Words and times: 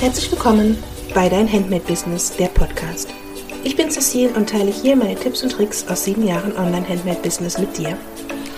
Herzlich 0.00 0.32
willkommen 0.32 0.82
bei 1.12 1.28
Dein 1.28 1.46
Handmade 1.52 1.84
Business, 1.84 2.34
der 2.34 2.46
Podcast. 2.46 3.12
Ich 3.64 3.76
bin 3.76 3.90
Cecile 3.90 4.30
und 4.30 4.48
teile 4.48 4.70
hier 4.70 4.96
meine 4.96 5.14
Tipps 5.14 5.42
und 5.42 5.52
Tricks 5.52 5.86
aus 5.88 6.04
sieben 6.04 6.26
Jahren 6.26 6.56
Online-Handmade-Business 6.56 7.58
mit 7.58 7.76
dir. 7.76 7.98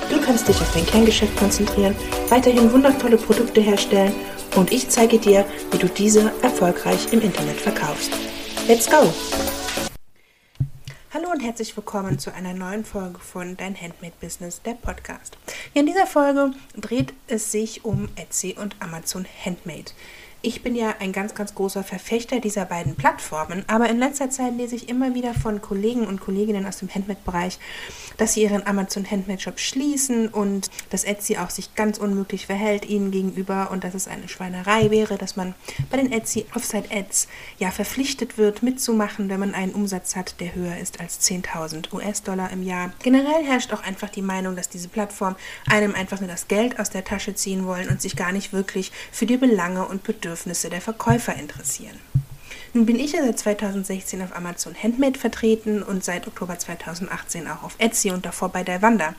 Du 0.09 0.21
kannst 0.21 0.47
dich 0.47 0.55
auf 0.61 0.73
dein 0.73 0.87
Kerngeschäft 0.87 1.37
konzentrieren, 1.37 1.97
weiterhin 2.29 2.73
wundervolle 2.73 3.17
Produkte 3.17 3.61
herstellen 3.61 4.15
und 4.55 4.71
ich 4.71 4.89
zeige 4.89 5.19
dir, 5.19 5.45
wie 5.73 5.79
du 5.79 5.89
diese 5.89 6.33
erfolgreich 6.43 7.13
im 7.13 7.21
Internet 7.21 7.57
verkaufst. 7.61 8.13
Let's 8.69 8.89
go! 8.89 9.13
Hallo 11.13 11.29
und 11.33 11.41
herzlich 11.41 11.77
willkommen 11.77 12.21
zu 12.21 12.33
einer 12.33 12.55
neuen 12.55 12.85
Folge 12.85 13.19
von 13.19 13.57
Dein 13.57 13.75
Handmade 13.75 14.15
Business, 14.21 14.63
der 14.63 14.75
Podcast. 14.75 15.37
In 15.75 15.87
dieser 15.87 16.07
Folge 16.07 16.53
dreht 16.77 17.13
es 17.27 17.51
sich 17.51 17.85
um 17.85 18.11
Etsy 18.15 18.55
und 18.57 18.77
Amazon 18.79 19.27
Handmade. 19.45 19.91
Ich 20.45 20.65
bin 20.65 20.75
ja 20.75 20.97
ein 20.99 21.13
ganz, 21.13 21.37
ganz 21.37 21.55
großer 21.55 21.85
Verfechter 21.85 22.41
dieser 22.41 22.65
beiden 22.65 22.97
Plattformen, 22.97 23.63
aber 23.69 23.89
in 23.89 24.01
letzter 24.01 24.29
Zeit 24.29 24.57
lese 24.57 24.75
ich 24.75 24.89
immer 24.89 25.15
wieder 25.15 25.35
von 25.35 25.63
Kollegen 25.63 26.05
und 26.05 26.21
Kolleginnen 26.21 26.67
aus 26.67 26.79
dem 26.79 26.93
Handmade-Bereich, 26.93 27.61
dass 28.17 28.35
sie 28.35 28.43
ihren 28.43 28.67
Amazon 28.67 29.09
Handmade-Shop 29.09 29.61
schließen 29.61 30.27
und 30.27 30.69
dass 30.91 31.05
Etsy 31.05 31.37
auch 31.37 31.51
sich 31.51 31.77
ganz 31.77 31.97
unmöglich 31.99 32.47
verhält 32.47 32.87
ihnen 32.87 33.13
gegenüber 33.13 33.71
und 33.71 33.85
dass 33.85 33.95
es 33.95 34.09
eine 34.09 34.27
Schweinerei 34.27 34.91
wäre, 34.91 35.17
dass 35.17 35.37
man 35.37 35.55
bei 35.93 35.97
den 35.97 36.11
Etsy 36.11 36.45
Offsite-Ads 36.57 37.29
ja 37.61 37.71
verpflichtet 37.71 38.37
wird, 38.37 38.65
mitzumachen, 38.65 39.29
wenn 39.29 39.39
man 39.39 39.55
einen 39.55 39.75
Umsatz 39.75 40.17
hat, 40.17 40.41
der 40.41 40.57
höher 40.57 40.77
ist 40.77 40.99
als 40.99 41.21
10.000 41.21 41.93
US-Dollar 41.93 42.51
im 42.51 42.65
Jahr. 42.65 42.93
Generell 43.05 43.45
herrscht 43.45 43.73
auch 43.73 43.85
einfach 43.85 44.11
die 44.11 44.23
Meinung, 44.23 44.57
dass 44.57 44.69
diese 44.69 44.89
Plattform 44.89 45.37
einem 45.71 45.95
einfach 45.95 46.19
nur 46.19 46.29
das 46.29 46.49
Geld 46.49 46.81
aus 46.81 46.91
der 46.91 47.05
Tasche 47.05 47.37
ziehen 47.37 47.65
wollen 47.65 47.89
und 47.89 48.03
sich 48.03 48.17
gar 48.17 48.33
nicht 48.33 48.53
wirklich 48.53 48.91
für 49.13 49.27
die 49.27 49.37
Belange 49.37 49.87
und 49.87 50.03
Bedürfnisse 50.03 50.32
Bedürfnisse 50.33 50.71
der 50.71 50.81
Verkäufer 50.81 51.35
interessieren. 51.35 52.01
Nun 52.73 52.87
bin 52.87 52.99
ich 52.99 53.13
ja 53.13 53.23
seit 53.23 53.39
2016 53.39 54.23
auf 54.23 54.35
Amazon 54.35 54.75
Handmade 54.75 55.19
vertreten 55.19 55.83
und 55.83 56.03
seit 56.03 56.27
Oktober 56.27 56.59
2018 56.59 57.47
auch 57.49 57.63
auf 57.63 57.75
Etsy 57.77 58.13
und 58.13 58.25
davor 58.25 58.49
bei 58.49 58.65
Wanda. 58.81 59.15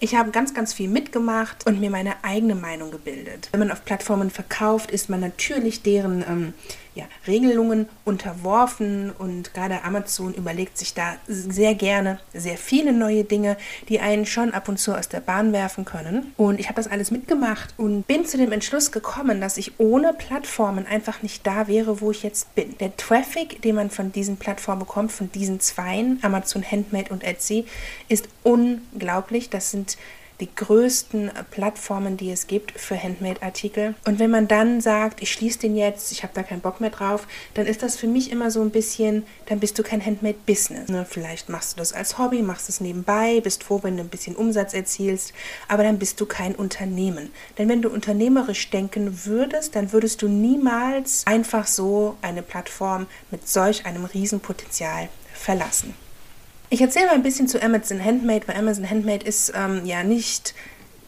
Ich 0.00 0.14
habe 0.14 0.30
ganz, 0.30 0.54
ganz 0.54 0.72
viel 0.72 0.88
mitgemacht 0.88 1.66
und 1.66 1.80
mir 1.80 1.90
meine 1.90 2.24
eigene 2.24 2.54
Meinung 2.54 2.90
gebildet. 2.90 3.50
Wenn 3.52 3.60
man 3.60 3.70
auf 3.70 3.84
Plattformen 3.84 4.30
verkauft, 4.30 4.90
ist 4.90 5.10
man 5.10 5.20
natürlich 5.20 5.82
deren 5.82 6.22
ähm, 6.22 6.54
ja, 6.98 7.04
Regelungen 7.28 7.88
unterworfen 8.04 9.12
und 9.16 9.54
gerade 9.54 9.84
Amazon 9.84 10.34
überlegt 10.34 10.76
sich 10.76 10.94
da 10.94 11.14
sehr 11.28 11.76
gerne 11.76 12.18
sehr 12.34 12.58
viele 12.58 12.92
neue 12.92 13.22
Dinge, 13.22 13.56
die 13.88 14.00
einen 14.00 14.26
schon 14.26 14.52
ab 14.52 14.68
und 14.68 14.78
zu 14.78 14.94
aus 14.94 15.08
der 15.08 15.20
Bahn 15.20 15.52
werfen 15.52 15.84
können. 15.84 16.32
Und 16.36 16.58
ich 16.58 16.66
habe 16.66 16.74
das 16.74 16.88
alles 16.88 17.12
mitgemacht 17.12 17.72
und 17.76 18.06
bin 18.08 18.26
zu 18.26 18.36
dem 18.36 18.50
Entschluss 18.50 18.90
gekommen, 18.90 19.40
dass 19.40 19.58
ich 19.58 19.78
ohne 19.78 20.12
Plattformen 20.12 20.86
einfach 20.86 21.22
nicht 21.22 21.46
da 21.46 21.68
wäre, 21.68 22.00
wo 22.00 22.10
ich 22.10 22.24
jetzt 22.24 22.52
bin. 22.56 22.76
Der 22.78 22.96
Traffic, 22.96 23.62
den 23.62 23.76
man 23.76 23.90
von 23.90 24.10
diesen 24.10 24.36
Plattformen 24.36 24.80
bekommt, 24.80 25.12
von 25.12 25.30
diesen 25.30 25.60
zweien, 25.60 26.18
Amazon 26.22 26.64
Handmade 26.68 27.12
und 27.12 27.22
Etsy, 27.22 27.64
ist 28.08 28.28
unglaublich. 28.42 29.50
Das 29.50 29.70
sind 29.70 29.96
die 30.40 30.48
größten 30.54 31.30
Plattformen, 31.50 32.16
die 32.16 32.30
es 32.30 32.46
gibt 32.46 32.78
für 32.78 33.00
Handmade-Artikel. 33.02 33.94
Und 34.06 34.18
wenn 34.18 34.30
man 34.30 34.46
dann 34.46 34.80
sagt, 34.80 35.20
ich 35.22 35.32
schließe 35.32 35.58
den 35.58 35.76
jetzt, 35.76 36.12
ich 36.12 36.22
habe 36.22 36.32
da 36.34 36.42
keinen 36.42 36.60
Bock 36.60 36.80
mehr 36.80 36.90
drauf, 36.90 37.26
dann 37.54 37.66
ist 37.66 37.82
das 37.82 37.96
für 37.96 38.06
mich 38.06 38.30
immer 38.30 38.50
so 38.50 38.62
ein 38.62 38.70
bisschen, 38.70 39.24
dann 39.46 39.58
bist 39.60 39.78
du 39.78 39.82
kein 39.82 40.04
Handmade-Business. 40.04 40.88
Ne? 40.88 41.06
Vielleicht 41.08 41.48
machst 41.48 41.72
du 41.72 41.76
das 41.78 41.92
als 41.92 42.18
Hobby, 42.18 42.42
machst 42.42 42.68
es 42.68 42.80
nebenbei, 42.80 43.40
bist 43.40 43.64
froh, 43.64 43.80
wenn 43.82 43.96
du 43.96 44.02
ein 44.02 44.08
bisschen 44.08 44.36
Umsatz 44.36 44.74
erzielst, 44.74 45.32
aber 45.66 45.82
dann 45.82 45.98
bist 45.98 46.20
du 46.20 46.26
kein 46.26 46.54
Unternehmen. 46.54 47.30
Denn 47.56 47.68
wenn 47.68 47.82
du 47.82 47.90
unternehmerisch 47.90 48.70
denken 48.70 49.26
würdest, 49.26 49.74
dann 49.74 49.92
würdest 49.92 50.22
du 50.22 50.28
niemals 50.28 51.26
einfach 51.26 51.66
so 51.66 52.16
eine 52.22 52.42
Plattform 52.42 53.06
mit 53.30 53.48
solch 53.48 53.86
einem 53.86 54.04
Riesenpotenzial 54.04 55.08
verlassen. 55.34 55.94
Ich 56.70 56.80
erzähle 56.82 57.06
mal 57.06 57.14
ein 57.14 57.22
bisschen 57.22 57.48
zu 57.48 57.62
Amazon 57.62 58.04
Handmade, 58.04 58.46
weil 58.46 58.56
Amazon 58.56 58.88
Handmade 58.88 59.24
ist 59.24 59.52
ähm, 59.54 59.86
ja 59.86 60.02
nicht 60.02 60.54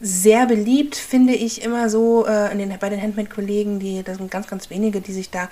sehr 0.01 0.47
beliebt, 0.47 0.95
finde 0.95 1.33
ich 1.33 1.61
immer 1.61 1.87
so 1.87 2.25
äh, 2.25 2.55
den, 2.55 2.75
bei 2.79 2.89
den 2.89 2.99
Handmade-Kollegen, 3.01 3.79
die 3.79 4.01
das 4.01 4.17
sind 4.17 4.31
ganz, 4.31 4.47
ganz 4.47 4.71
wenige, 4.71 4.99
die 4.99 5.13
sich 5.13 5.29
da 5.29 5.47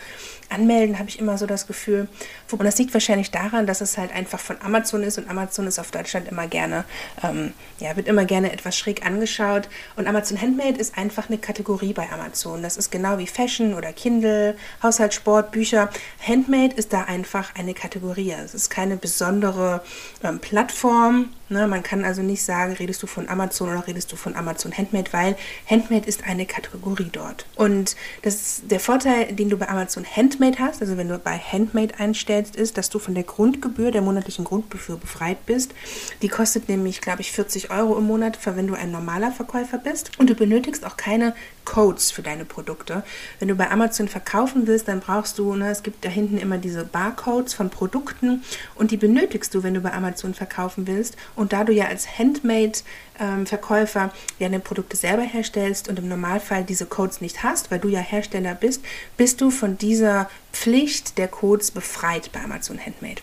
anmelden, 0.49 0.97
habe 0.97 1.07
ich 1.07 1.19
immer 1.19 1.37
so 1.37 1.45
das 1.45 1.67
Gefühl. 1.67 2.07
Und 2.51 2.63
das 2.63 2.79
liegt 2.79 2.93
wahrscheinlich 2.93 3.29
daran, 3.29 3.67
dass 3.67 3.81
es 3.81 3.97
halt 3.97 4.11
einfach 4.11 4.39
von 4.39 4.57
Amazon 4.61 5.03
ist 5.03 5.19
und 5.19 5.29
Amazon 5.29 5.67
ist 5.67 5.77
auf 5.77 5.91
Deutschland 5.91 6.27
immer 6.27 6.47
gerne, 6.47 6.83
ähm, 7.23 7.53
ja, 7.79 7.95
wird 7.95 8.07
immer 8.07 8.25
gerne 8.25 8.51
etwas 8.51 8.75
schräg 8.75 9.05
angeschaut. 9.05 9.69
Und 9.95 10.07
Amazon 10.07 10.41
Handmade 10.41 10.79
ist 10.79 10.97
einfach 10.97 11.29
eine 11.29 11.37
Kategorie 11.37 11.93
bei 11.93 12.09
Amazon. 12.11 12.63
Das 12.63 12.75
ist 12.75 12.91
genau 12.91 13.19
wie 13.19 13.27
Fashion 13.27 13.75
oder 13.75 13.93
Kindle, 13.93 14.55
Haushaltssport, 14.81 15.51
Bücher. 15.51 15.89
Handmade 16.27 16.73
ist 16.75 16.91
da 16.91 17.03
einfach 17.03 17.53
eine 17.55 17.75
Kategorie. 17.75 18.31
Es 18.31 18.55
ist 18.55 18.71
keine 18.71 18.97
besondere 18.97 19.83
ähm, 20.23 20.39
Plattform. 20.39 21.29
Ne? 21.49 21.67
Man 21.67 21.83
kann 21.83 22.05
also 22.05 22.21
nicht 22.21 22.43
sagen, 22.43 22.73
redest 22.73 23.01
du 23.03 23.07
von 23.07 23.27
Amazon 23.27 23.69
oder 23.69 23.85
redest 23.87 24.11
du 24.11 24.15
von 24.15 24.35
Amazon 24.35 24.71
Handmade, 24.75 25.11
weil 25.11 25.35
Handmade 25.69 26.07
ist 26.07 26.23
eine 26.23 26.45
Kategorie 26.45 27.09
dort. 27.11 27.45
Und 27.55 27.95
das 28.21 28.61
der 28.69 28.79
Vorteil, 28.79 29.33
den 29.33 29.49
du 29.49 29.57
bei 29.57 29.67
Amazon 29.67 30.05
Handmade 30.05 30.59
hast, 30.59 30.81
also 30.81 30.97
wenn 30.97 31.09
du 31.09 31.17
bei 31.17 31.37
Handmade 31.37 31.99
einstellst, 31.99 32.55
ist, 32.55 32.77
dass 32.77 32.89
du 32.89 32.99
von 32.99 33.15
der 33.15 33.23
Grundgebühr, 33.23 33.91
der 33.91 34.01
monatlichen 34.01 34.45
Grundgebühr 34.45 34.97
befreit 34.97 35.45
bist. 35.45 35.73
Die 36.21 36.29
kostet 36.29 36.69
nämlich, 36.69 37.01
glaube 37.01 37.21
ich, 37.21 37.31
40 37.31 37.71
Euro 37.71 37.97
im 37.97 38.05
Monat, 38.05 38.37
wenn 38.45 38.67
du 38.67 38.73
ein 38.73 38.91
normaler 38.91 39.31
Verkäufer 39.31 39.77
bist. 39.77 40.11
Und 40.17 40.29
du 40.29 40.35
benötigst 40.35 40.85
auch 40.85 40.97
keine 40.97 41.33
Codes 41.69 42.09
für 42.11 42.23
deine 42.23 42.45
Produkte. 42.45 43.03
Wenn 43.37 43.47
du 43.47 43.55
bei 43.55 43.69
Amazon 43.69 44.07
verkaufen 44.07 44.65
willst, 44.65 44.87
dann 44.87 44.99
brauchst 44.99 45.37
du, 45.37 45.55
ne, 45.55 45.69
es 45.69 45.83
gibt 45.83 46.03
da 46.03 46.09
hinten 46.09 46.37
immer 46.37 46.57
diese 46.57 46.83
Barcodes 46.83 47.53
von 47.53 47.69
Produkten 47.69 48.43
und 48.75 48.91
die 48.91 48.97
benötigst 48.97 49.53
du, 49.53 49.61
wenn 49.61 49.75
du 49.75 49.81
bei 49.81 49.93
Amazon 49.93 50.33
verkaufen 50.33 50.87
willst. 50.87 51.15
Und 51.39 51.53
da 51.53 51.63
du 51.63 51.71
ja 51.71 51.85
als 51.85 52.19
Handmade-Verkäufer 52.19 54.03
ähm, 54.03 54.09
ja 54.39 54.49
deine 54.49 54.59
Produkte 54.59 54.97
selber 54.97 55.21
herstellst 55.21 55.87
und 55.87 55.97
im 55.97 56.09
Normalfall 56.09 56.65
diese 56.65 56.85
Codes 56.85 57.21
nicht 57.21 57.43
hast, 57.43 57.71
weil 57.71 57.79
du 57.79 57.87
ja 57.87 58.01
Hersteller 58.01 58.55
bist, 58.55 58.83
bist 59.15 59.39
du 59.39 59.49
von 59.49 59.77
dieser 59.77 60.29
Pflicht 60.51 61.17
der 61.17 61.29
Codes 61.29 61.71
befreit 61.71 62.33
bei 62.33 62.41
Amazon 62.43 62.77
Handmade. 62.77 63.21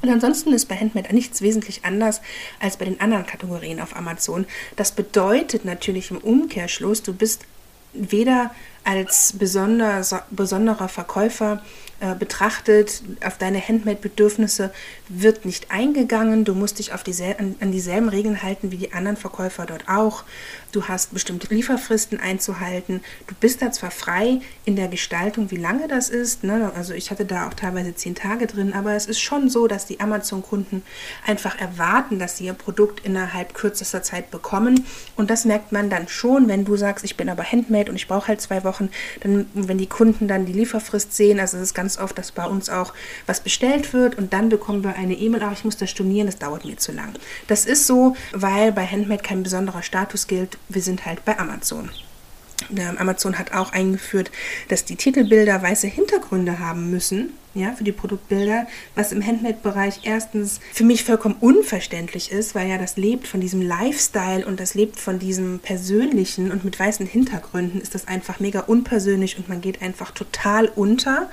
Und 0.00 0.10
ansonsten 0.10 0.52
ist 0.52 0.68
bei 0.68 0.76
Handmade 0.76 1.12
nichts 1.12 1.42
wesentlich 1.42 1.84
anders 1.84 2.20
als 2.60 2.76
bei 2.76 2.84
den 2.84 3.00
anderen 3.00 3.26
Kategorien 3.26 3.80
auf 3.80 3.96
Amazon. 3.96 4.46
Das 4.76 4.92
bedeutet 4.92 5.64
natürlich 5.64 6.12
im 6.12 6.18
Umkehrschluss, 6.18 7.02
du 7.02 7.12
bist 7.12 7.46
weder 7.94 8.52
als 8.84 9.32
besonder, 9.36 10.04
besonderer 10.30 10.88
Verkäufer 10.88 11.62
äh, 12.04 12.14
betrachtet, 12.14 13.02
auf 13.24 13.38
deine 13.38 13.66
Handmade-Bedürfnisse 13.66 14.74
wird 15.08 15.46
nicht 15.46 15.70
eingegangen. 15.70 16.44
Du 16.44 16.54
musst 16.54 16.78
dich 16.78 16.92
auf 16.92 17.02
diesel 17.02 17.36
an, 17.38 17.54
an, 17.60 17.72
dieselben 17.72 18.10
Regeln 18.10 18.42
halten 18.42 18.70
wie 18.70 18.76
die 18.76 18.92
anderen 18.92 19.16
Verkäufer 19.16 19.64
dort 19.64 19.88
auch. 19.88 20.24
Du 20.70 20.86
hast 20.86 21.14
bestimmte 21.14 21.54
Lieferfristen 21.54 22.20
einzuhalten. 22.20 23.00
Du 23.26 23.34
bist 23.40 23.62
da 23.62 23.72
zwar 23.72 23.90
frei 23.90 24.42
in 24.66 24.76
der 24.76 24.88
Gestaltung, 24.88 25.50
wie 25.50 25.56
lange 25.56 25.88
das 25.88 26.10
ist. 26.10 26.44
Ne? 26.44 26.70
Also 26.74 26.92
ich 26.92 27.10
hatte 27.10 27.24
da 27.24 27.48
auch 27.48 27.54
teilweise 27.54 27.94
zehn 27.94 28.14
Tage 28.14 28.46
drin, 28.46 28.74
aber 28.74 28.92
es 28.92 29.06
ist 29.06 29.20
schon 29.20 29.48
so, 29.48 29.66
dass 29.66 29.86
die 29.86 30.00
Amazon-Kunden 30.00 30.82
einfach 31.26 31.58
erwarten, 31.58 32.18
dass 32.18 32.36
sie 32.36 32.44
ihr 32.44 32.52
Produkt 32.52 33.06
innerhalb 33.06 33.54
kürzester 33.54 34.02
Zeit 34.02 34.30
bekommen. 34.30 34.84
Und 35.16 35.30
das 35.30 35.46
merkt 35.46 35.72
man 35.72 35.88
dann 35.88 36.08
schon, 36.08 36.48
wenn 36.48 36.66
du 36.66 36.76
sagst, 36.76 37.04
ich 37.04 37.16
bin 37.16 37.30
aber 37.30 37.44
Handmade 37.44 37.90
und 37.90 37.96
ich 37.96 38.08
brauche 38.08 38.28
halt 38.28 38.42
zwei 38.42 38.62
Wochen. 38.64 38.90
Dann, 39.20 39.46
wenn 39.54 39.78
die 39.78 39.86
Kunden 39.86 40.28
dann 40.28 40.44
die 40.44 40.52
Lieferfrist 40.52 41.14
sehen, 41.14 41.40
also 41.40 41.56
es 41.56 41.62
ist 41.62 41.74
ganz 41.74 41.93
oft, 41.98 42.16
dass 42.18 42.32
bei 42.32 42.46
uns 42.46 42.68
auch 42.68 42.92
was 43.26 43.40
bestellt 43.40 43.92
wird 43.92 44.16
und 44.16 44.32
dann 44.32 44.48
bekommen 44.48 44.84
wir 44.84 44.96
eine 44.96 45.14
E-Mail, 45.14 45.42
ach, 45.42 45.52
ich 45.52 45.64
muss 45.64 45.76
das 45.76 45.90
stornieren, 45.90 46.26
das 46.26 46.38
dauert 46.38 46.64
mir 46.64 46.76
zu 46.76 46.92
lang. 46.92 47.14
Das 47.46 47.66
ist 47.66 47.86
so, 47.86 48.16
weil 48.32 48.72
bei 48.72 48.86
Handmade 48.86 49.22
kein 49.22 49.42
besonderer 49.42 49.82
Status 49.82 50.26
gilt. 50.26 50.58
Wir 50.68 50.82
sind 50.82 51.06
halt 51.06 51.24
bei 51.24 51.38
Amazon. 51.38 51.90
Amazon 52.98 53.38
hat 53.38 53.52
auch 53.52 53.72
eingeführt, 53.72 54.30
dass 54.68 54.84
die 54.84 54.96
Titelbilder 54.96 55.60
weiße 55.62 55.86
Hintergründe 55.86 56.58
haben 56.58 56.90
müssen, 56.90 57.34
ja, 57.54 57.72
für 57.72 57.84
die 57.84 57.92
Produktbilder, 57.92 58.66
was 58.94 59.12
im 59.12 59.24
Handmade-Bereich 59.24 60.00
erstens 60.02 60.60
für 60.72 60.84
mich 60.84 61.04
vollkommen 61.04 61.36
unverständlich 61.38 62.32
ist, 62.32 62.54
weil 62.54 62.68
ja 62.68 62.78
das 62.78 62.96
lebt 62.96 63.28
von 63.28 63.40
diesem 63.40 63.62
Lifestyle 63.62 64.44
und 64.44 64.58
das 64.58 64.74
lebt 64.74 64.98
von 64.98 65.18
diesem 65.18 65.60
Persönlichen 65.60 66.50
und 66.50 66.64
mit 66.64 66.78
weißen 66.78 67.06
Hintergründen 67.06 67.80
ist 67.80 67.94
das 67.94 68.08
einfach 68.08 68.40
mega 68.40 68.60
unpersönlich 68.60 69.38
und 69.38 69.48
man 69.48 69.60
geht 69.60 69.82
einfach 69.82 70.10
total 70.10 70.66
unter 70.74 71.30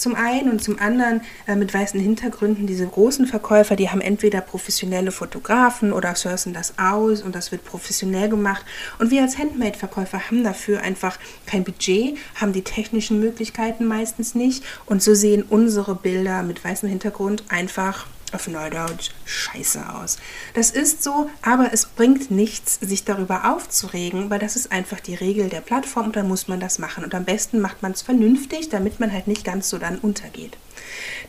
zum 0.00 0.14
einen 0.14 0.50
und 0.50 0.62
zum 0.62 0.78
anderen 0.78 1.22
äh, 1.46 1.56
mit 1.56 1.72
weißen 1.72 2.00
Hintergründen. 2.00 2.66
Diese 2.66 2.86
großen 2.86 3.26
Verkäufer, 3.26 3.76
die 3.76 3.90
haben 3.90 4.00
entweder 4.00 4.40
professionelle 4.40 5.12
Fotografen 5.12 5.92
oder 5.92 6.14
sourcen 6.14 6.52
das 6.52 6.78
aus 6.78 7.22
und 7.22 7.34
das 7.34 7.52
wird 7.52 7.64
professionell 7.64 8.28
gemacht. 8.28 8.64
Und 8.98 9.10
wir 9.10 9.22
als 9.22 9.38
Handmade-Verkäufer 9.38 10.26
haben 10.26 10.44
dafür 10.44 10.80
einfach 10.82 11.18
kein 11.46 11.64
Budget, 11.64 12.16
haben 12.34 12.52
die 12.52 12.62
technischen 12.62 13.20
Möglichkeiten 13.20 13.86
meistens 13.86 14.34
nicht 14.34 14.64
und 14.86 15.02
so 15.02 15.14
sehen 15.14 15.44
unsere 15.48 15.94
Bilder 15.94 16.42
mit 16.42 16.64
weißem 16.64 16.88
Hintergrund 16.88 17.44
einfach 17.48 18.06
auf 18.34 18.48
Neudeutsch 18.48 19.10
scheiße 19.24 19.94
aus. 19.94 20.18
Das 20.54 20.70
ist 20.70 21.02
so, 21.02 21.30
aber 21.42 21.70
es 21.72 21.86
bringt 21.86 22.30
nichts, 22.30 22.78
sich 22.80 23.04
darüber 23.04 23.52
aufzuregen, 23.52 24.30
weil 24.30 24.38
das 24.38 24.56
ist 24.56 24.72
einfach 24.72 25.00
die 25.00 25.14
Regel 25.14 25.48
der 25.48 25.60
Plattform 25.60 26.06
und 26.06 26.16
dann 26.16 26.28
muss 26.28 26.48
man 26.48 26.60
das 26.60 26.78
machen. 26.78 27.04
Und 27.04 27.14
am 27.14 27.24
besten 27.24 27.60
macht 27.60 27.82
man 27.82 27.92
es 27.92 28.02
vernünftig, 28.02 28.68
damit 28.68 29.00
man 29.00 29.12
halt 29.12 29.26
nicht 29.26 29.44
ganz 29.44 29.68
so 29.68 29.78
dann 29.78 29.98
untergeht. 29.98 30.56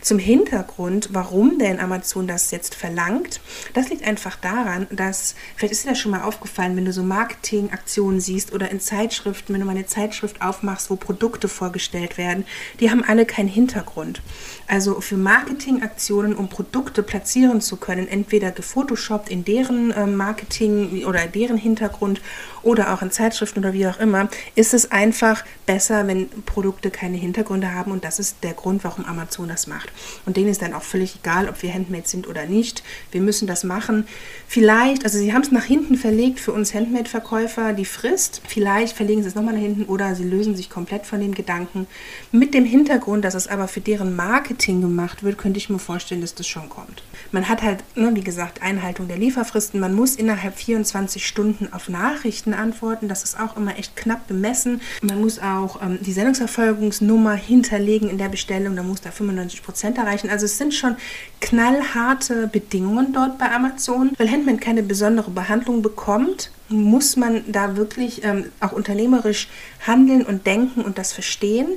Zum 0.00 0.18
Hintergrund, 0.18 1.10
warum 1.12 1.58
denn 1.58 1.80
Amazon 1.80 2.26
das 2.26 2.50
jetzt 2.50 2.74
verlangt, 2.74 3.40
das 3.74 3.90
liegt 3.90 4.04
einfach 4.04 4.36
daran, 4.36 4.86
dass, 4.90 5.34
vielleicht 5.56 5.72
ist 5.72 5.84
dir 5.84 5.90
das 5.90 5.98
schon 5.98 6.10
mal 6.10 6.22
aufgefallen, 6.22 6.76
wenn 6.76 6.84
du 6.84 6.92
so 6.92 7.02
Marketingaktionen 7.02 8.20
siehst 8.20 8.52
oder 8.52 8.70
in 8.70 8.80
Zeitschriften, 8.80 9.52
wenn 9.52 9.60
du 9.60 9.66
mal 9.66 9.72
eine 9.72 9.86
Zeitschrift 9.86 10.42
aufmachst, 10.42 10.90
wo 10.90 10.96
Produkte 10.96 11.48
vorgestellt 11.48 12.18
werden, 12.18 12.44
die 12.80 12.90
haben 12.90 13.04
alle 13.04 13.26
keinen 13.26 13.48
Hintergrund. 13.48 14.22
Also 14.66 15.00
für 15.00 15.16
Marketingaktionen, 15.16 16.34
um 16.34 16.48
Produkte 16.48 17.02
platzieren 17.02 17.60
zu 17.60 17.76
können, 17.76 18.08
entweder 18.08 18.50
gefotoshoppt 18.50 19.28
in 19.28 19.44
deren 19.44 19.90
äh, 19.90 20.06
Marketing 20.06 21.04
oder 21.04 21.26
deren 21.26 21.56
Hintergrund 21.56 22.20
oder 22.62 22.94
auch 22.94 23.02
in 23.02 23.10
Zeitschriften 23.10 23.60
oder 23.60 23.72
wie 23.72 23.86
auch 23.86 23.98
immer, 23.98 24.28
ist 24.54 24.74
es 24.74 24.90
einfach 24.90 25.44
besser, 25.66 26.06
wenn 26.06 26.28
Produkte 26.46 26.90
keine 26.90 27.16
Hintergründe 27.16 27.74
haben 27.74 27.92
und 27.92 28.04
das 28.04 28.18
ist 28.18 28.36
der 28.42 28.54
Grund, 28.54 28.84
warum 28.84 29.04
Amazon 29.04 29.48
das 29.48 29.66
macht. 29.66 29.90
Und 30.26 30.36
denen 30.36 30.48
ist 30.48 30.62
dann 30.62 30.74
auch 30.74 30.82
völlig 30.82 31.16
egal, 31.16 31.48
ob 31.48 31.62
wir 31.62 31.72
Handmade 31.72 32.08
sind 32.08 32.28
oder 32.28 32.46
nicht. 32.46 32.82
Wir 33.10 33.20
müssen 33.20 33.46
das 33.46 33.64
machen. 33.64 34.06
Vielleicht, 34.46 35.04
also 35.04 35.18
sie 35.18 35.32
haben 35.32 35.42
es 35.42 35.50
nach 35.50 35.64
hinten 35.64 35.96
verlegt 35.96 36.40
für 36.40 36.52
uns 36.52 36.74
Handmade-Verkäufer, 36.74 37.72
die 37.72 37.84
Frist. 37.84 38.42
Vielleicht 38.46 38.96
verlegen 38.96 39.22
sie 39.22 39.28
es 39.28 39.34
nochmal 39.34 39.54
nach 39.54 39.60
hinten 39.60 39.84
oder 39.84 40.14
sie 40.14 40.24
lösen 40.24 40.56
sich 40.56 40.70
komplett 40.70 41.06
von 41.06 41.20
dem 41.20 41.34
Gedanken. 41.34 41.86
Mit 42.30 42.54
dem 42.54 42.64
Hintergrund, 42.64 43.24
dass 43.24 43.34
es 43.34 43.48
aber 43.48 43.68
für 43.68 43.80
deren 43.80 44.14
Marketing 44.16 44.80
gemacht 44.80 45.22
wird, 45.22 45.38
könnte 45.38 45.58
ich 45.58 45.70
mir 45.70 45.78
vorstellen, 45.78 46.20
dass 46.20 46.34
das 46.34 46.46
schon 46.46 46.68
kommt. 46.68 47.02
Man 47.30 47.48
hat 47.48 47.62
halt, 47.62 47.82
ne, 47.96 48.10
wie 48.14 48.24
gesagt, 48.24 48.62
Einhaltung 48.62 49.08
der 49.08 49.18
Lieferfristen. 49.18 49.80
Man 49.80 49.94
muss 49.94 50.16
innerhalb 50.16 50.56
24 50.56 51.26
Stunden 51.26 51.72
auf 51.72 51.88
Nachrichten 51.88 52.51
antworten. 52.54 53.08
Das 53.08 53.24
ist 53.24 53.38
auch 53.38 53.56
immer 53.56 53.78
echt 53.78 53.96
knapp 53.96 54.26
bemessen. 54.26 54.80
Man 55.02 55.20
muss 55.20 55.38
auch 55.38 55.80
ähm, 55.82 55.98
die 56.00 56.12
Sendungsverfolgungsnummer 56.12 57.34
hinterlegen 57.34 58.08
in 58.08 58.18
der 58.18 58.28
Bestellung. 58.28 58.76
Da 58.76 58.82
muss 58.82 59.00
da 59.00 59.10
95 59.10 59.62
Prozent 59.62 59.98
erreichen. 59.98 60.30
Also 60.30 60.46
es 60.46 60.58
sind 60.58 60.74
schon 60.74 60.96
knallharte 61.40 62.46
Bedingungen 62.46 63.12
dort 63.12 63.38
bei 63.38 63.50
Amazon, 63.50 64.12
weil 64.18 64.30
Handman 64.30 64.60
keine 64.60 64.82
besondere 64.82 65.30
Behandlung 65.30 65.82
bekommt 65.82 66.50
muss 66.68 67.16
man 67.16 67.44
da 67.50 67.76
wirklich 67.76 68.24
ähm, 68.24 68.46
auch 68.60 68.72
unternehmerisch 68.72 69.48
handeln 69.86 70.24
und 70.24 70.46
denken 70.46 70.82
und 70.82 70.98
das 70.98 71.12
verstehen. 71.12 71.68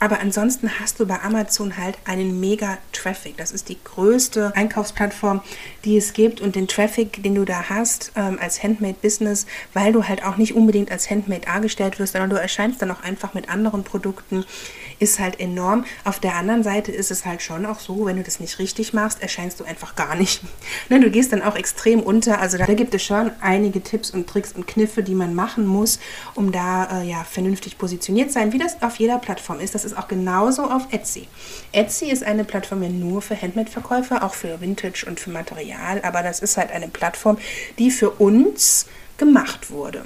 Aber 0.00 0.20
ansonsten 0.20 0.80
hast 0.80 1.00
du 1.00 1.06
bei 1.06 1.20
Amazon 1.20 1.76
halt 1.76 1.98
einen 2.04 2.40
mega 2.40 2.78
Traffic. 2.92 3.36
Das 3.36 3.52
ist 3.52 3.68
die 3.68 3.78
größte 3.82 4.52
Einkaufsplattform, 4.54 5.42
die 5.84 5.96
es 5.96 6.12
gibt 6.12 6.40
und 6.40 6.56
den 6.56 6.68
Traffic, 6.68 7.22
den 7.22 7.34
du 7.34 7.44
da 7.44 7.68
hast 7.68 8.12
ähm, 8.16 8.38
als 8.40 8.62
Handmade 8.62 8.96
Business, 9.00 9.46
weil 9.74 9.92
du 9.92 10.04
halt 10.04 10.24
auch 10.24 10.36
nicht 10.36 10.54
unbedingt 10.54 10.90
als 10.90 11.10
Handmade 11.10 11.42
dargestellt 11.42 11.98
wirst, 11.98 12.12
sondern 12.12 12.30
du 12.30 12.36
erscheinst 12.36 12.80
dann 12.80 12.90
auch 12.90 13.02
einfach 13.02 13.34
mit 13.34 13.48
anderen 13.48 13.84
Produkten, 13.84 14.44
ist 14.98 15.18
halt 15.18 15.40
enorm. 15.40 15.84
Auf 16.04 16.18
der 16.18 16.34
anderen 16.34 16.62
Seite 16.62 16.92
ist 16.92 17.10
es 17.10 17.24
halt 17.24 17.42
schon 17.42 17.66
auch 17.66 17.80
so, 17.80 18.06
wenn 18.06 18.16
du 18.16 18.22
das 18.22 18.40
nicht 18.40 18.58
richtig 18.58 18.92
machst, 18.92 19.22
erscheinst 19.22 19.60
du 19.60 19.64
einfach 19.64 19.94
gar 19.94 20.14
nicht. 20.14 20.42
Ne, 20.90 21.00
du 21.00 21.10
gehst 21.10 21.32
dann 21.32 21.42
auch 21.42 21.56
extrem 21.56 22.00
unter. 22.00 22.40
Also 22.40 22.56
da 22.56 22.66
gibt 22.66 22.94
es 22.94 23.02
schon 23.02 23.30
einige 23.40 23.82
Tipps 23.82 24.10
und 24.10 24.26
Tricks 24.26 24.52
und 24.52 24.66
Kniffe, 24.66 25.02
die 25.02 25.14
man 25.14 25.34
machen 25.34 25.66
muss, 25.66 25.98
um 26.34 26.50
da 26.50 27.00
äh, 27.00 27.08
ja, 27.08 27.24
vernünftig 27.24 27.76
positioniert 27.76 28.32
sein, 28.32 28.52
wie 28.52 28.58
das 28.58 28.80
auf 28.82 28.96
jeder 28.96 29.18
Plattform 29.18 29.60
ist. 29.60 29.74
Das 29.74 29.84
ist 29.84 29.96
auch 29.96 30.08
genauso 30.08 30.64
auf 30.64 30.86
Etsy. 30.92 31.28
Etsy 31.72 32.10
ist 32.10 32.22
eine 32.22 32.44
Plattform 32.44 32.82
ja 32.82 32.88
nur 32.88 33.20
für 33.20 33.40
Handmade-Verkäufer, 33.40 34.22
auch 34.22 34.34
für 34.34 34.60
Vintage 34.60 35.04
und 35.06 35.20
für 35.20 35.30
Material, 35.30 36.00
aber 36.02 36.22
das 36.22 36.40
ist 36.40 36.56
halt 36.56 36.70
eine 36.70 36.88
Plattform, 36.88 37.38
die 37.78 37.90
für 37.90 38.10
uns 38.10 38.86
gemacht 39.18 39.70
wurde. 39.70 40.04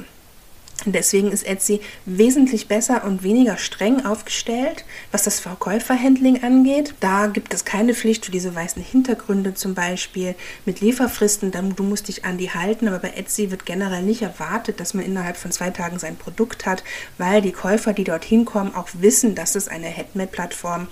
Deswegen 0.87 1.31
ist 1.31 1.46
Etsy 1.46 1.81
wesentlich 2.06 2.69
besser 2.69 3.05
und 3.05 3.23
weniger 3.23 3.56
streng 3.56 4.05
aufgestellt, 4.05 4.84
was 5.11 5.23
das 5.23 5.40
Verkäuferhandling 5.40 6.43
angeht. 6.43 6.94
Da 7.00 7.26
gibt 7.26 7.55
es 7.55 7.64
keine 7.64 7.94
Pflicht 7.94 8.26
für 8.26 8.32
diese 8.32 8.55
weißen 8.55 8.82
Hintergründe 8.82 9.55
zum 9.55 9.75
Beispiel 9.75 10.34
mit 10.64 10.81
Lieferfristen. 10.81 11.52
Du 11.76 11.82
musst 11.82 12.08
dich 12.08 12.25
an 12.25 12.38
die 12.38 12.50
halten, 12.50 12.88
aber 12.88 12.99
bei 12.99 13.11
Etsy 13.11 13.50
wird 13.50 13.67
generell 13.67 14.02
nicht 14.02 14.23
erwartet, 14.23 14.81
dass 14.81 14.94
man 14.94 15.05
innerhalb 15.05 15.37
von 15.37 15.52
zwei 15.52 15.70
Tagen 15.70 15.99
sein 15.99 16.17
Produkt 16.17 16.67
hat, 16.67 16.82
weil 17.19 17.43
die 17.43 17.52
Käufer, 17.52 17.93
die 17.93 18.05
dorthin 18.05 18.44
kommen, 18.44 18.75
auch 18.75 18.88
wissen, 18.94 19.34
dass 19.34 19.55
es 19.55 19.69
eine 19.69 19.94
Handmade-Plattform. 19.96 20.88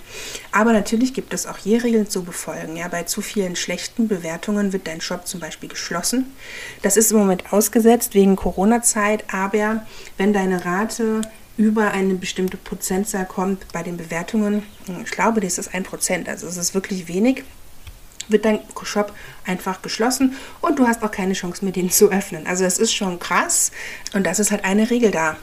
Aber 0.51 0.73
natürlich 0.73 1.13
gibt 1.13 1.33
es 1.33 1.47
auch 1.47 1.57
hier 1.57 1.83
Regeln 1.83 2.09
zu 2.09 2.23
befolgen. 2.23 2.77
Ja, 2.77 2.87
bei 2.87 3.03
zu 3.03 3.21
vielen 3.21 3.55
schlechten 3.55 4.07
Bewertungen 4.07 4.73
wird 4.73 4.87
dein 4.87 5.01
Shop 5.01 5.27
zum 5.27 5.39
Beispiel 5.39 5.69
geschlossen. 5.69 6.31
Das 6.81 6.97
ist 6.97 7.11
im 7.11 7.17
Moment 7.17 7.51
ausgesetzt 7.53 8.13
wegen 8.13 8.35
Corona-Zeit, 8.35 9.25
aber 9.33 9.80
wenn 10.17 10.33
deine 10.33 10.65
Rate 10.65 11.21
über 11.57 11.91
eine 11.91 12.15
bestimmte 12.15 12.57
Prozentzahl 12.57 13.25
kommt 13.25 13.71
bei 13.71 13.83
den 13.83 13.97
Bewertungen, 13.97 14.63
ich 15.03 15.11
glaube, 15.11 15.41
das 15.41 15.57
ist 15.57 15.73
ein 15.73 15.83
Prozent, 15.83 16.29
also 16.29 16.47
es 16.47 16.57
ist 16.57 16.73
wirklich 16.73 17.07
wenig, 17.07 17.43
wird 18.29 18.45
dein 18.45 18.59
Shop 18.83 19.13
einfach 19.45 19.81
geschlossen 19.81 20.35
und 20.61 20.79
du 20.79 20.87
hast 20.87 21.03
auch 21.03 21.11
keine 21.11 21.33
Chance 21.33 21.63
mehr, 21.65 21.73
den 21.73 21.91
zu 21.91 22.11
öffnen. 22.11 22.47
Also 22.47 22.63
das 22.63 22.77
ist 22.77 22.93
schon 22.93 23.19
krass 23.19 23.71
und 24.13 24.25
das 24.25 24.39
ist 24.39 24.51
halt 24.51 24.63
eine 24.63 24.89
Regel 24.89 25.11
da. 25.11 25.37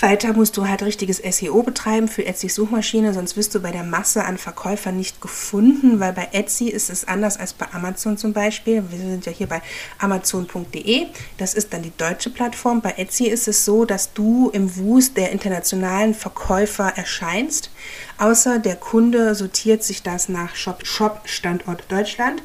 Weiter 0.00 0.32
musst 0.32 0.56
du 0.56 0.68
halt 0.68 0.84
richtiges 0.84 1.16
SEO 1.16 1.64
betreiben 1.64 2.06
für 2.06 2.24
Etsy 2.24 2.48
Suchmaschine, 2.48 3.12
sonst 3.12 3.36
wirst 3.36 3.52
du 3.56 3.60
bei 3.60 3.72
der 3.72 3.82
Masse 3.82 4.24
an 4.24 4.38
Verkäufern 4.38 4.96
nicht 4.96 5.20
gefunden, 5.20 5.98
weil 5.98 6.12
bei 6.12 6.28
Etsy 6.30 6.68
ist 6.68 6.88
es 6.88 7.08
anders 7.08 7.36
als 7.36 7.52
bei 7.52 7.66
Amazon 7.72 8.16
zum 8.16 8.32
Beispiel. 8.32 8.84
Wir 8.90 8.98
sind 8.98 9.26
ja 9.26 9.32
hier 9.32 9.48
bei 9.48 9.60
amazon.de, 9.98 11.06
das 11.38 11.54
ist 11.54 11.72
dann 11.72 11.82
die 11.82 11.92
deutsche 11.96 12.30
Plattform. 12.30 12.80
Bei 12.80 12.94
Etsy 12.96 13.24
ist 13.24 13.48
es 13.48 13.64
so, 13.64 13.84
dass 13.84 14.12
du 14.12 14.50
im 14.50 14.76
Wust 14.76 15.16
der 15.16 15.32
internationalen 15.32 16.14
Verkäufer 16.14 16.92
erscheinst, 16.94 17.70
außer 18.18 18.60
der 18.60 18.76
Kunde 18.76 19.34
sortiert 19.34 19.82
sich 19.82 20.04
das 20.04 20.28
nach 20.28 20.54
Shop, 20.54 20.86
Shop 20.86 21.22
Standort 21.24 21.90
Deutschland. 21.90 22.40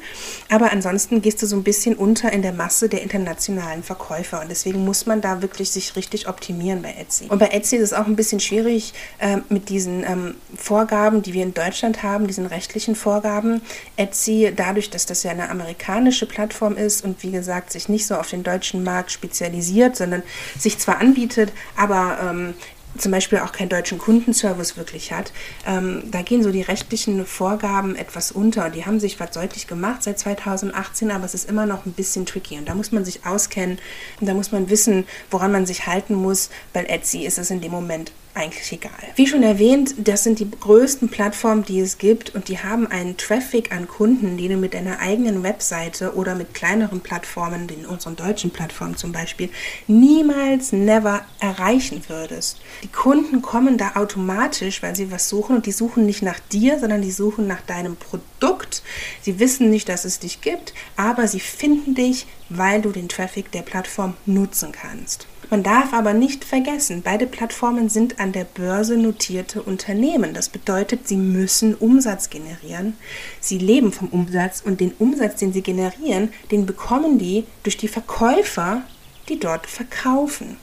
Aber 0.50 0.72
ansonsten 0.72 1.22
gehst 1.22 1.40
du 1.40 1.46
so 1.46 1.54
ein 1.54 1.62
bisschen 1.62 1.94
unter 1.94 2.32
in 2.32 2.42
der 2.42 2.52
Masse 2.52 2.88
der 2.88 3.02
internationalen 3.02 3.84
Verkäufer 3.84 4.40
und 4.40 4.50
deswegen 4.50 4.84
muss 4.84 5.06
man 5.06 5.20
da 5.20 5.40
wirklich 5.40 5.70
sich 5.70 5.94
richtig 5.94 6.28
optimieren 6.28 6.82
bei 6.82 6.94
Etsy. 6.94 7.26
Und 7.28 7.43
bei 7.44 7.50
Etsy 7.50 7.76
ist 7.76 7.82
es 7.82 7.92
auch 7.92 8.06
ein 8.06 8.16
bisschen 8.16 8.40
schwierig 8.40 8.94
äh, 9.18 9.36
mit 9.50 9.68
diesen 9.68 10.02
ähm, 10.02 10.34
Vorgaben, 10.56 11.20
die 11.20 11.34
wir 11.34 11.42
in 11.42 11.52
Deutschland 11.52 12.02
haben, 12.02 12.26
diesen 12.26 12.46
rechtlichen 12.46 12.94
Vorgaben. 12.94 13.60
Etsy, 13.96 14.50
dadurch, 14.56 14.88
dass 14.88 15.04
das 15.04 15.24
ja 15.24 15.32
eine 15.32 15.50
amerikanische 15.50 16.24
Plattform 16.24 16.74
ist 16.78 17.04
und 17.04 17.22
wie 17.22 17.32
gesagt 17.32 17.70
sich 17.70 17.90
nicht 17.90 18.06
so 18.06 18.14
auf 18.14 18.30
den 18.30 18.44
deutschen 18.44 18.82
Markt 18.82 19.12
spezialisiert, 19.12 19.94
sondern 19.94 20.22
sich 20.58 20.78
zwar 20.78 21.02
anbietet, 21.02 21.52
aber 21.76 22.16
ähm, 22.22 22.54
zum 22.98 23.12
Beispiel 23.12 23.38
auch 23.38 23.52
keinen 23.52 23.68
deutschen 23.68 23.98
Kundenservice 23.98 24.76
wirklich 24.76 25.12
hat, 25.12 25.32
ähm, 25.66 26.02
da 26.10 26.22
gehen 26.22 26.42
so 26.42 26.50
die 26.50 26.62
rechtlichen 26.62 27.26
Vorgaben 27.26 27.96
etwas 27.96 28.32
unter. 28.32 28.70
Die 28.70 28.86
haben 28.86 29.00
sich 29.00 29.18
was 29.20 29.30
deutlich 29.32 29.66
gemacht 29.66 30.02
seit 30.02 30.18
2018, 30.18 31.10
aber 31.10 31.24
es 31.24 31.34
ist 31.34 31.48
immer 31.48 31.66
noch 31.66 31.86
ein 31.86 31.92
bisschen 31.92 32.26
tricky. 32.26 32.58
Und 32.58 32.68
da 32.68 32.74
muss 32.74 32.92
man 32.92 33.04
sich 33.04 33.26
auskennen 33.26 33.78
und 34.20 34.26
da 34.28 34.34
muss 34.34 34.52
man 34.52 34.70
wissen, 34.70 35.06
woran 35.30 35.52
man 35.52 35.66
sich 35.66 35.86
halten 35.86 36.14
muss. 36.14 36.50
Bei 36.72 36.84
Etsy 36.84 37.24
ist 37.24 37.38
es 37.38 37.50
in 37.50 37.60
dem 37.60 37.72
Moment 37.72 38.12
eigentlich 38.34 38.72
egal. 38.72 38.92
Wie 39.14 39.26
schon 39.26 39.42
erwähnt, 39.42 39.94
das 39.98 40.24
sind 40.24 40.40
die 40.40 40.50
größten 40.50 41.08
Plattformen, 41.08 41.64
die 41.64 41.80
es 41.80 41.98
gibt 41.98 42.34
und 42.34 42.48
die 42.48 42.58
haben 42.58 42.86
einen 42.88 43.16
Traffic 43.16 43.72
an 43.72 43.86
Kunden, 43.86 44.36
den 44.36 44.50
du 44.50 44.56
mit 44.56 44.74
deiner 44.74 44.98
eigenen 44.98 45.42
Webseite 45.42 46.14
oder 46.14 46.34
mit 46.34 46.52
kleineren 46.52 47.00
Plattformen, 47.00 47.68
in 47.68 47.86
unseren 47.86 48.16
deutschen 48.16 48.50
Plattformen 48.50 48.96
zum 48.96 49.12
Beispiel, 49.12 49.50
niemals, 49.86 50.72
never 50.72 51.24
erreichen 51.38 52.02
würdest. 52.08 52.60
Die 52.82 52.88
Kunden 52.88 53.40
kommen 53.40 53.78
da 53.78 53.92
automatisch, 53.94 54.82
weil 54.82 54.96
sie 54.96 55.12
was 55.12 55.28
suchen 55.28 55.56
und 55.56 55.66
die 55.66 55.72
suchen 55.72 56.04
nicht 56.04 56.22
nach 56.22 56.40
dir, 56.40 56.80
sondern 56.80 57.02
die 57.02 57.12
suchen 57.12 57.46
nach 57.46 57.62
deinem 57.62 57.96
Produkt. 57.96 58.82
Sie 59.22 59.38
wissen 59.38 59.70
nicht, 59.70 59.88
dass 59.88 60.04
es 60.04 60.18
dich 60.18 60.40
gibt, 60.40 60.74
aber 60.96 61.28
sie 61.28 61.40
finden 61.40 61.94
dich, 61.94 62.26
weil 62.48 62.82
du 62.82 62.90
den 62.90 63.08
Traffic 63.08 63.52
der 63.52 63.62
Plattform 63.62 64.14
nutzen 64.26 64.72
kannst. 64.72 65.28
Man 65.50 65.62
darf 65.62 65.92
aber 65.92 66.14
nicht 66.14 66.44
vergessen, 66.44 67.02
beide 67.02 67.26
Plattformen 67.26 67.88
sind 67.88 68.18
an 68.18 68.32
der 68.32 68.44
Börse 68.44 68.96
notierte 68.96 69.62
Unternehmen. 69.62 70.34
Das 70.34 70.48
bedeutet, 70.48 71.06
sie 71.06 71.16
müssen 71.16 71.74
Umsatz 71.74 72.30
generieren. 72.30 72.96
Sie 73.40 73.58
leben 73.58 73.92
vom 73.92 74.08
Umsatz 74.08 74.62
und 74.64 74.80
den 74.80 74.92
Umsatz, 74.98 75.36
den 75.36 75.52
sie 75.52 75.62
generieren, 75.62 76.32
den 76.50 76.66
bekommen 76.66 77.18
die 77.18 77.44
durch 77.62 77.76
die 77.76 77.88
Verkäufer, 77.88 78.82
die 79.28 79.38
dort 79.38 79.66
verkaufen. 79.66 80.56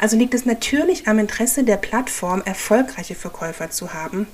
Also 0.00 0.16
liegt 0.16 0.34
es 0.34 0.46
natürlich 0.46 1.06
am 1.06 1.18
Interesse 1.18 1.64
der 1.64 1.76
Plattform, 1.76 2.42
erfolgreiche 2.44 3.14
Verkäufer 3.14 3.70
zu 3.70 3.94
haben 3.94 4.26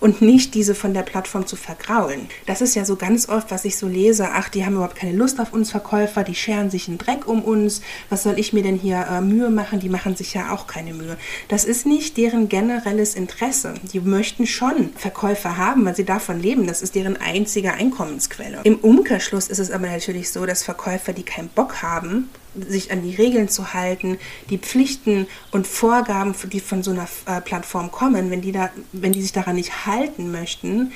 und 0.00 0.20
nicht 0.20 0.54
diese 0.54 0.74
von 0.74 0.92
der 0.92 1.02
Plattform 1.02 1.46
zu 1.46 1.56
vergraulen. 1.56 2.28
Das 2.46 2.60
ist 2.60 2.74
ja 2.74 2.84
so 2.84 2.96
ganz 2.96 3.28
oft, 3.28 3.50
was 3.50 3.64
ich 3.64 3.76
so 3.76 3.88
lese, 3.88 4.28
ach, 4.32 4.48
die 4.48 4.64
haben 4.64 4.74
überhaupt 4.74 4.96
keine 4.96 5.16
Lust 5.16 5.40
auf 5.40 5.52
uns 5.52 5.70
Verkäufer, 5.70 6.24
die 6.24 6.34
scheren 6.34 6.70
sich 6.70 6.88
einen 6.88 6.98
Dreck 6.98 7.26
um 7.26 7.42
uns, 7.42 7.80
was 8.10 8.22
soll 8.22 8.38
ich 8.38 8.52
mir 8.52 8.62
denn 8.62 8.76
hier 8.76 9.06
äh, 9.10 9.20
Mühe 9.20 9.50
machen, 9.50 9.80
die 9.80 9.88
machen 9.88 10.16
sich 10.16 10.34
ja 10.34 10.52
auch 10.52 10.66
keine 10.66 10.92
Mühe. 10.92 11.16
Das 11.48 11.64
ist 11.64 11.86
nicht 11.86 12.16
deren 12.16 12.48
generelles 12.48 13.14
Interesse. 13.14 13.74
Die 13.92 14.00
möchten 14.00 14.46
schon 14.46 14.90
Verkäufer 14.96 15.56
haben, 15.56 15.84
weil 15.84 15.96
sie 15.96 16.04
davon 16.04 16.40
leben, 16.40 16.66
das 16.66 16.82
ist 16.82 16.94
deren 16.94 17.16
einzige 17.16 17.72
Einkommensquelle. 17.72 18.60
Im 18.64 18.76
Umkehrschluss 18.76 19.48
ist 19.48 19.58
es 19.58 19.70
aber 19.70 19.86
natürlich 19.86 20.30
so, 20.30 20.44
dass 20.46 20.62
Verkäufer, 20.62 21.12
die 21.12 21.22
keinen 21.22 21.48
Bock 21.48 21.82
haben, 21.82 22.28
sich 22.68 22.92
an 22.92 23.02
die 23.02 23.14
Regeln 23.14 23.48
zu 23.48 23.74
halten, 23.74 24.18
die 24.50 24.58
Pflichten 24.58 25.26
und 25.50 25.66
Vorgaben, 25.66 26.34
die 26.52 26.60
von 26.60 26.82
so 26.82 26.90
einer 26.90 27.08
äh, 27.26 27.40
Plattform 27.40 27.90
kommen, 27.90 28.30
wenn 28.30 28.40
die, 28.40 28.52
da, 28.52 28.70
wenn 28.92 29.12
die 29.12 29.22
sich 29.22 29.32
daran 29.32 29.56
nicht 29.56 29.86
halten 29.86 30.30
möchten, 30.30 30.92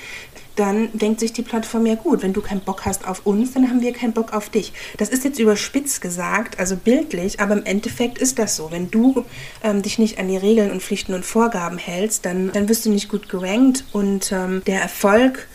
dann 0.59 0.91
denkt 0.93 1.21
sich 1.21 1.33
die 1.33 1.43
Plattform 1.43 1.87
ja 1.87 1.95
gut, 1.95 2.23
wenn 2.23 2.33
du 2.33 2.41
keinen 2.41 2.61
Bock 2.61 2.85
hast 2.85 3.07
auf 3.07 3.25
uns, 3.27 3.53
dann 3.53 3.69
haben 3.69 3.81
wir 3.81 3.93
keinen 3.93 4.13
Bock 4.13 4.33
auf 4.33 4.51
dich. 4.51 4.73
Das 4.97 5.09
ist 5.09 5.25
jetzt 5.25 5.39
überspitzt 5.39 6.01
gesagt, 6.01 6.59
also 6.59 6.77
bildlich, 6.77 7.39
aber 7.39 7.55
im 7.55 7.65
Endeffekt 7.65 8.19
ist 8.19 8.39
das 8.39 8.57
so. 8.57 8.73
Wenn 8.73 8.91
du 8.91 9.25
ähm, 9.63 9.83
dich 9.83 9.99
nicht 9.99 10.19
an 10.19 10.27
die 10.27 10.37
Regeln 10.37 10.73
und 10.73 10.83
Pflichten 10.83 11.15
und 11.15 11.25
Vorgaben 11.25 11.79
hältst, 11.79 12.27
dann, 12.27 12.51
dann 12.51 12.69
wirst 12.69 12.85
du 12.85 12.91
nicht 12.91 13.09
gut 13.09 13.29
gerankt 13.29 13.85
und 13.93 14.33
ähm, 14.33 14.63
der 14.67 14.83
Erfolg 14.83 15.47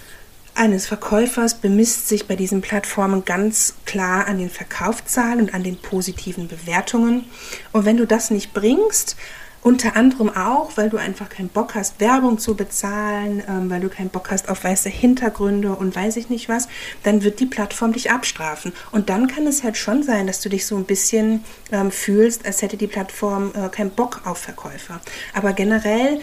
eines 0.55 0.85
Verkäufers 0.85 1.55
bemisst 1.55 2.07
sich 2.07 2.27
bei 2.27 2.35
diesen 2.35 2.61
Plattformen 2.61 3.25
ganz 3.25 3.75
klar 3.85 4.27
an 4.27 4.37
den 4.37 4.49
Verkaufszahlen 4.49 5.41
und 5.41 5.53
an 5.53 5.63
den 5.63 5.77
positiven 5.77 6.47
Bewertungen. 6.47 7.25
Und 7.71 7.85
wenn 7.85 7.97
du 7.97 8.05
das 8.05 8.29
nicht 8.29 8.53
bringst, 8.53 9.15
unter 9.63 9.95
anderem 9.95 10.29
auch, 10.29 10.71
weil 10.75 10.89
du 10.89 10.97
einfach 10.97 11.29
keinen 11.29 11.47
Bock 11.47 11.73
hast, 11.75 11.99
Werbung 12.01 12.37
zu 12.37 12.55
bezahlen, 12.55 13.41
ähm, 13.47 13.69
weil 13.69 13.79
du 13.79 13.87
keinen 13.87 14.09
Bock 14.09 14.29
hast 14.29 14.49
auf 14.49 14.63
weiße 14.63 14.89
Hintergründe 14.89 15.71
und 15.71 15.95
weiß 15.95 16.17
ich 16.17 16.29
nicht 16.29 16.49
was, 16.49 16.67
dann 17.03 17.23
wird 17.23 17.39
die 17.39 17.45
Plattform 17.45 17.93
dich 17.93 18.11
abstrafen. 18.11 18.73
Und 18.91 19.09
dann 19.09 19.27
kann 19.27 19.47
es 19.47 19.63
halt 19.63 19.77
schon 19.77 20.03
sein, 20.03 20.27
dass 20.27 20.41
du 20.41 20.49
dich 20.49 20.65
so 20.65 20.75
ein 20.75 20.83
bisschen 20.83 21.45
ähm, 21.71 21.91
fühlst, 21.91 22.45
als 22.45 22.61
hätte 22.61 22.75
die 22.75 22.87
Plattform 22.87 23.53
äh, 23.55 23.69
keinen 23.69 23.91
Bock 23.91 24.21
auf 24.25 24.37
Verkäufer. 24.37 24.99
Aber 25.33 25.53
generell 25.53 26.19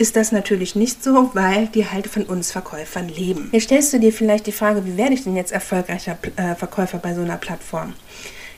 ist 0.00 0.16
das 0.16 0.32
natürlich 0.32 0.74
nicht 0.74 1.04
so, 1.04 1.30
weil 1.34 1.66
die 1.66 1.86
halt 1.86 2.06
von 2.06 2.22
uns 2.22 2.50
Verkäufern 2.50 3.08
leben. 3.08 3.50
Jetzt 3.52 3.64
stellst 3.64 3.92
du 3.92 4.00
dir 4.00 4.12
vielleicht 4.12 4.46
die 4.46 4.52
Frage, 4.52 4.86
wie 4.86 4.96
werde 4.96 5.12
ich 5.12 5.24
denn 5.24 5.36
jetzt 5.36 5.52
erfolgreicher 5.52 6.16
äh, 6.36 6.54
Verkäufer 6.54 6.96
bei 6.96 7.14
so 7.14 7.20
einer 7.20 7.36
Plattform? 7.36 7.92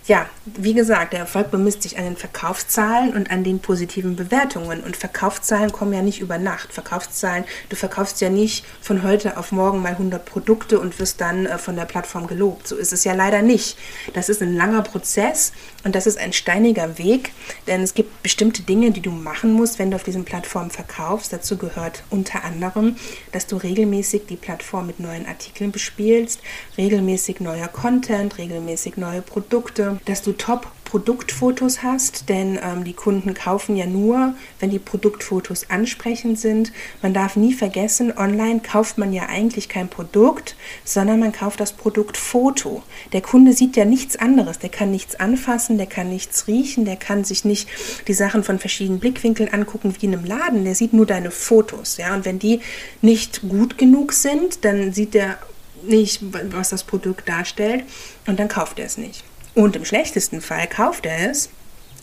Ja, 0.09 0.27
wie 0.47 0.75
gesagt, 0.75 1.13
der 1.13 1.21
Erfolg 1.21 1.53
bemisst 1.53 1.85
sich 1.85 1.97
an 1.97 2.03
den 2.03 2.17
Verkaufszahlen 2.17 3.15
und 3.15 3.31
an 3.31 3.45
den 3.45 3.61
positiven 3.61 4.17
Bewertungen. 4.17 4.83
Und 4.83 4.97
Verkaufszahlen 4.97 5.71
kommen 5.71 5.93
ja 5.93 6.03
nicht 6.03 6.21
über 6.21 6.39
Nacht. 6.39 6.73
Verkaufszahlen, 6.73 7.45
du 7.69 7.77
verkaufst 7.77 8.21
ja 8.21 8.29
nicht 8.29 8.65
von 8.81 9.05
heute 9.05 9.37
auf 9.37 9.53
morgen 9.53 9.81
mal 9.81 9.93
100 9.93 10.25
Produkte 10.25 10.81
und 10.81 10.99
wirst 10.99 11.21
dann 11.21 11.47
äh, 11.47 11.57
von 11.57 11.77
der 11.77 11.85
Plattform 11.85 12.27
gelobt. 12.27 12.67
So 12.67 12.75
ist 12.75 12.93
es 12.93 13.05
ja 13.05 13.15
leider 13.15 13.43
nicht. 13.43 13.79
Das 14.13 14.29
ist 14.29 14.43
ein 14.43 14.57
langer 14.57 14.83
Prozess 14.83 15.53
und 15.85 15.95
das 15.95 16.09
ist 16.09 16.19
ein 16.19 16.33
steiniger 16.33 16.99
Weg, 16.99 17.31
denn 17.69 17.83
es 17.83 17.95
gibt 17.95 18.25
bestimmte 18.25 18.63
Dinge, 18.63 18.91
die 18.91 19.03
du 19.03 19.13
machen 19.13 19.53
musst, 19.53 19.79
wenn 19.79 19.93
du 19.93 19.95
auf 19.95 20.03
diesen 20.03 20.25
Plattformen 20.25 20.71
verkaufst. 20.71 21.33
Dazu 21.33 21.57
gehört 21.57 22.03
unter 22.11 22.43
anderem, 22.43 22.97
dass 23.31 23.47
du 23.47 23.57
regelmäßig 23.57 24.27
die 24.27 24.37
Plattform 24.37 24.89
mit 24.89 24.99
neuen 24.99 25.27
Artikeln 25.27 25.71
bespielst, 25.71 26.41
regelmäßig 26.77 27.39
neuer 27.39 27.69
Content, 27.69 28.39
regelmäßig 28.39 28.97
neue 28.97 29.23
Produkte 29.23 29.92
dass 30.05 30.23
du 30.23 30.33
top 30.33 30.67
Produktfotos 30.93 31.83
hast, 31.83 32.29
denn 32.29 32.59
ähm, 32.63 32.85
die 32.85 32.93
Kunden 32.93 33.33
kaufen 33.33 33.77
ja 33.77 33.87
nur, 33.87 34.35
wenn 34.61 34.69
die 34.69 34.79
Produktfotos 34.79 35.71
ansprechend 35.71 36.39
sind. 36.39 36.71
Man 37.01 37.15
darf 37.15 37.35
nie 37.35 37.55
vergessen, 37.55 38.13
online 38.15 38.61
kauft 38.61 38.99
man 38.99 39.15
ja 39.15 39.23
eigentlich 39.31 39.71
kein 39.71 39.89
Produkt, 39.89 40.55
sondern 40.85 41.19
man 41.19 41.33
kauft 41.33 41.61
das 41.61 41.73
Produktfoto. 41.73 42.83
Der 43.15 43.23
Kunde 43.23 43.55
sieht 43.55 43.75
ja 43.75 43.87
nichts 43.87 44.17
anderes, 44.17 44.59
der 44.59 44.69
kann 44.69 44.91
nichts 44.91 45.15
anfassen, 45.15 45.79
der 45.79 45.87
kann 45.87 46.11
nichts 46.11 46.47
riechen, 46.47 46.85
der 46.85 46.97
kann 46.97 47.25
sich 47.25 47.47
nicht 47.47 47.71
die 48.07 48.13
Sachen 48.13 48.45
von 48.45 48.59
verschiedenen 48.59 49.01
Blickwinkeln 49.01 49.51
angucken 49.51 49.95
wie 49.99 50.05
in 50.05 50.15
einem 50.15 50.27
Laden, 50.27 50.65
der 50.65 50.75
sieht 50.75 50.93
nur 50.93 51.07
deine 51.07 51.31
Fotos, 51.31 51.97
ja, 51.97 52.15
und 52.15 52.27
wenn 52.27 52.39
die 52.39 52.61
nicht 53.01 53.49
gut 53.49 53.79
genug 53.79 54.13
sind, 54.13 54.67
dann 54.67 54.93
sieht 54.93 55.15
er 55.15 55.39
nicht, 55.85 56.21
was 56.53 56.69
das 56.69 56.85
Produkt 56.85 57.31
darstellt 57.31 57.85
und 58.27 58.39
dann 58.39 58.49
kauft 58.49 58.79
er 58.79 58.85
es 58.85 58.99
nicht. 58.99 59.25
Und 59.55 59.77
im 59.77 59.85
schlechtesten 59.85 60.41
Fall 60.41 60.67
kauft 60.67 61.07
er 61.07 61.31
es, 61.31 61.51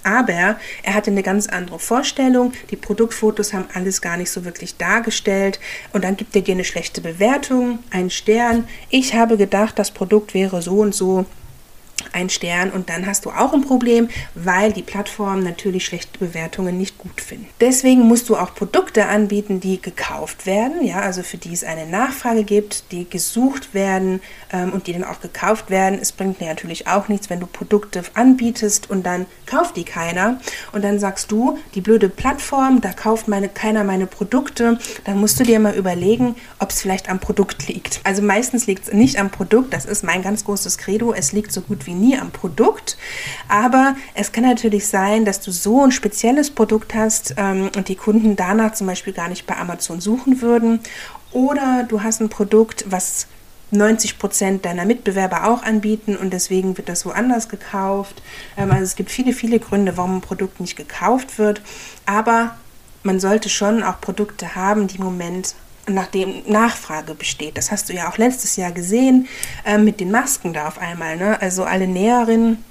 aber 0.04 0.58
er 0.84 0.94
hatte 0.94 1.12
eine 1.12 1.24
ganz 1.24 1.48
andere 1.48 1.80
Vorstellung. 1.80 2.54
Die 2.72 2.76
Produktfotos 2.76 3.54
haben 3.54 3.66
alles 3.74 4.02
gar 4.02 4.18
nicht 4.18 4.32
so 4.32 4.46
wirklich 4.46 4.78
dargestellt. 4.78 5.60
Und 5.92 6.04
dann 6.04 6.16
gibt 6.16 6.36
er 6.36 6.42
dir 6.42 6.54
eine 6.54 6.64
schlechte 6.64 7.02
Bewertung, 7.02 7.80
einen 7.92 8.10
Stern. 8.10 8.68
Ich 8.90 9.14
habe 9.14 9.38
gedacht, 9.38 9.78
das 9.78 9.92
Produkt 9.92 10.34
wäre 10.34 10.62
so 10.62 10.80
und 10.80 10.96
so 10.96 11.26
ein 12.14 12.30
Stern 12.30 12.72
und 12.72 12.90
dann 12.90 13.06
hast 13.06 13.26
du 13.26 13.30
auch 13.30 13.54
ein 13.54 13.62
Problem, 13.62 14.10
weil 14.34 14.72
die 14.72 14.82
Plattformen 14.82 15.44
natürlich 15.44 15.86
schlechte 15.86 16.18
Bewertungen 16.18 16.78
nicht 16.78 16.89
gut 17.00 17.22
finden. 17.22 17.48
Deswegen 17.60 18.02
musst 18.08 18.30
du 18.30 18.36
auch 18.36 18.54
Produkte 18.54 19.08
anbieten, 19.08 19.60
die 19.60 19.82
gekauft 19.82 20.46
werden, 20.46 20.86
ja, 20.86 21.00
also 21.00 21.24
für 21.24 21.38
die 21.38 21.54
es 21.54 21.64
eine 21.64 21.88
Nachfrage 21.88 22.44
gibt, 22.44 22.92
die 22.92 23.10
gesucht 23.10 23.74
werden 23.74 24.22
ähm, 24.52 24.72
und 24.74 24.86
die 24.86 24.94
dann 24.94 25.04
auch 25.04 25.22
gekauft 25.22 25.72
werden. 25.72 25.98
Es 26.00 26.12
bringt 26.12 26.40
mir 26.40 26.48
natürlich 26.48 26.88
auch 26.88 27.08
nichts, 27.08 27.30
wenn 27.30 27.40
du 27.40 27.48
Produkte 27.48 28.04
anbietest 28.14 28.90
und 28.90 29.06
dann 29.06 29.26
kauft 29.46 29.78
die 29.78 29.86
keiner 29.86 30.40
und 30.74 30.84
dann 30.84 31.00
sagst 31.00 31.32
du, 31.32 31.58
die 31.74 31.82
blöde 31.82 32.10
Plattform, 32.10 32.82
da 32.82 32.92
kauft 32.92 33.28
meine, 33.28 33.50
keiner 33.50 33.84
meine 33.84 34.06
Produkte, 34.06 34.78
dann 35.06 35.20
musst 35.20 35.40
du 35.40 35.44
dir 35.44 35.60
mal 35.60 35.76
überlegen, 35.76 36.36
ob 36.60 36.70
es 36.70 36.82
vielleicht 36.82 37.10
am 37.10 37.20
Produkt 37.20 37.68
liegt. 37.68 38.02
Also 38.04 38.22
meistens 38.22 38.68
liegt 38.68 38.88
es 38.88 38.94
nicht 38.94 39.20
am 39.20 39.30
Produkt, 39.30 39.74
das 39.74 39.86
ist 39.86 40.04
mein 40.04 40.22
ganz 40.22 40.44
großes 40.44 40.78
Credo, 40.78 41.14
es 41.14 41.32
liegt 41.32 41.54
so 41.54 41.62
gut 41.62 41.88
wie 41.88 41.94
nie 41.94 42.18
am 42.18 42.32
Produkt. 42.32 42.98
Aber 43.48 43.96
es 44.14 44.34
kann 44.34 44.44
natürlich 44.44 44.88
sein, 44.88 45.24
dass 45.24 45.40
du 45.40 45.52
so 45.52 45.86
ein 45.86 45.92
spezielles 45.92 46.52
Produkt 46.52 46.89
hast 46.96 47.36
ähm, 47.38 47.70
und 47.76 47.88
die 47.88 47.96
Kunden 47.96 48.36
danach 48.36 48.74
zum 48.74 48.88
Beispiel 48.88 49.14
gar 49.14 49.30
nicht 49.30 49.46
bei 49.46 49.58
Amazon 49.58 50.02
suchen 50.02 50.42
würden. 50.42 50.80
Oder 51.32 51.86
du 51.88 52.02
hast 52.02 52.22
ein 52.22 52.30
Produkt, 52.30 52.86
was 52.90 53.28
90 53.72 54.18
Prozent 54.18 54.66
deiner 54.66 54.86
Mitbewerber 54.86 55.46
auch 55.46 55.64
anbieten 55.64 56.18
und 56.18 56.32
deswegen 56.34 56.78
wird 56.78 56.90
das 56.90 57.06
woanders 57.06 57.50
gekauft. 57.50 58.22
Ähm, 58.58 58.72
also 58.72 58.84
es 58.84 58.96
gibt 58.96 59.12
viele, 59.12 59.34
viele 59.34 59.60
Gründe, 59.60 59.98
warum 59.98 60.18
ein 60.18 60.22
Produkt 60.22 60.60
nicht 60.60 60.76
gekauft 60.76 61.38
wird. 61.38 61.62
Aber 62.06 62.56
man 63.04 63.20
sollte 63.20 63.50
schon 63.50 63.84
auch 63.84 64.02
Produkte 64.02 64.56
haben, 64.56 64.88
die 64.88 64.98
im 64.98 65.04
Moment 65.04 65.56
nachdem 65.88 66.44
Nachfrage 66.46 67.16
besteht. 67.16 67.58
Das 67.58 67.72
hast 67.72 67.90
du 67.90 67.94
ja 67.94 68.10
auch 68.10 68.18
letztes 68.18 68.56
Jahr 68.56 68.72
gesehen 68.72 69.28
äh, 69.66 69.78
mit 69.78 70.00
den 70.00 70.12
Masken 70.12 70.54
da 70.54 70.68
auf 70.68 70.78
einmal. 70.78 71.18
Ne? 71.18 71.42
Also 71.42 71.64
alle 71.64 71.88
Näherinnen 71.88 72.64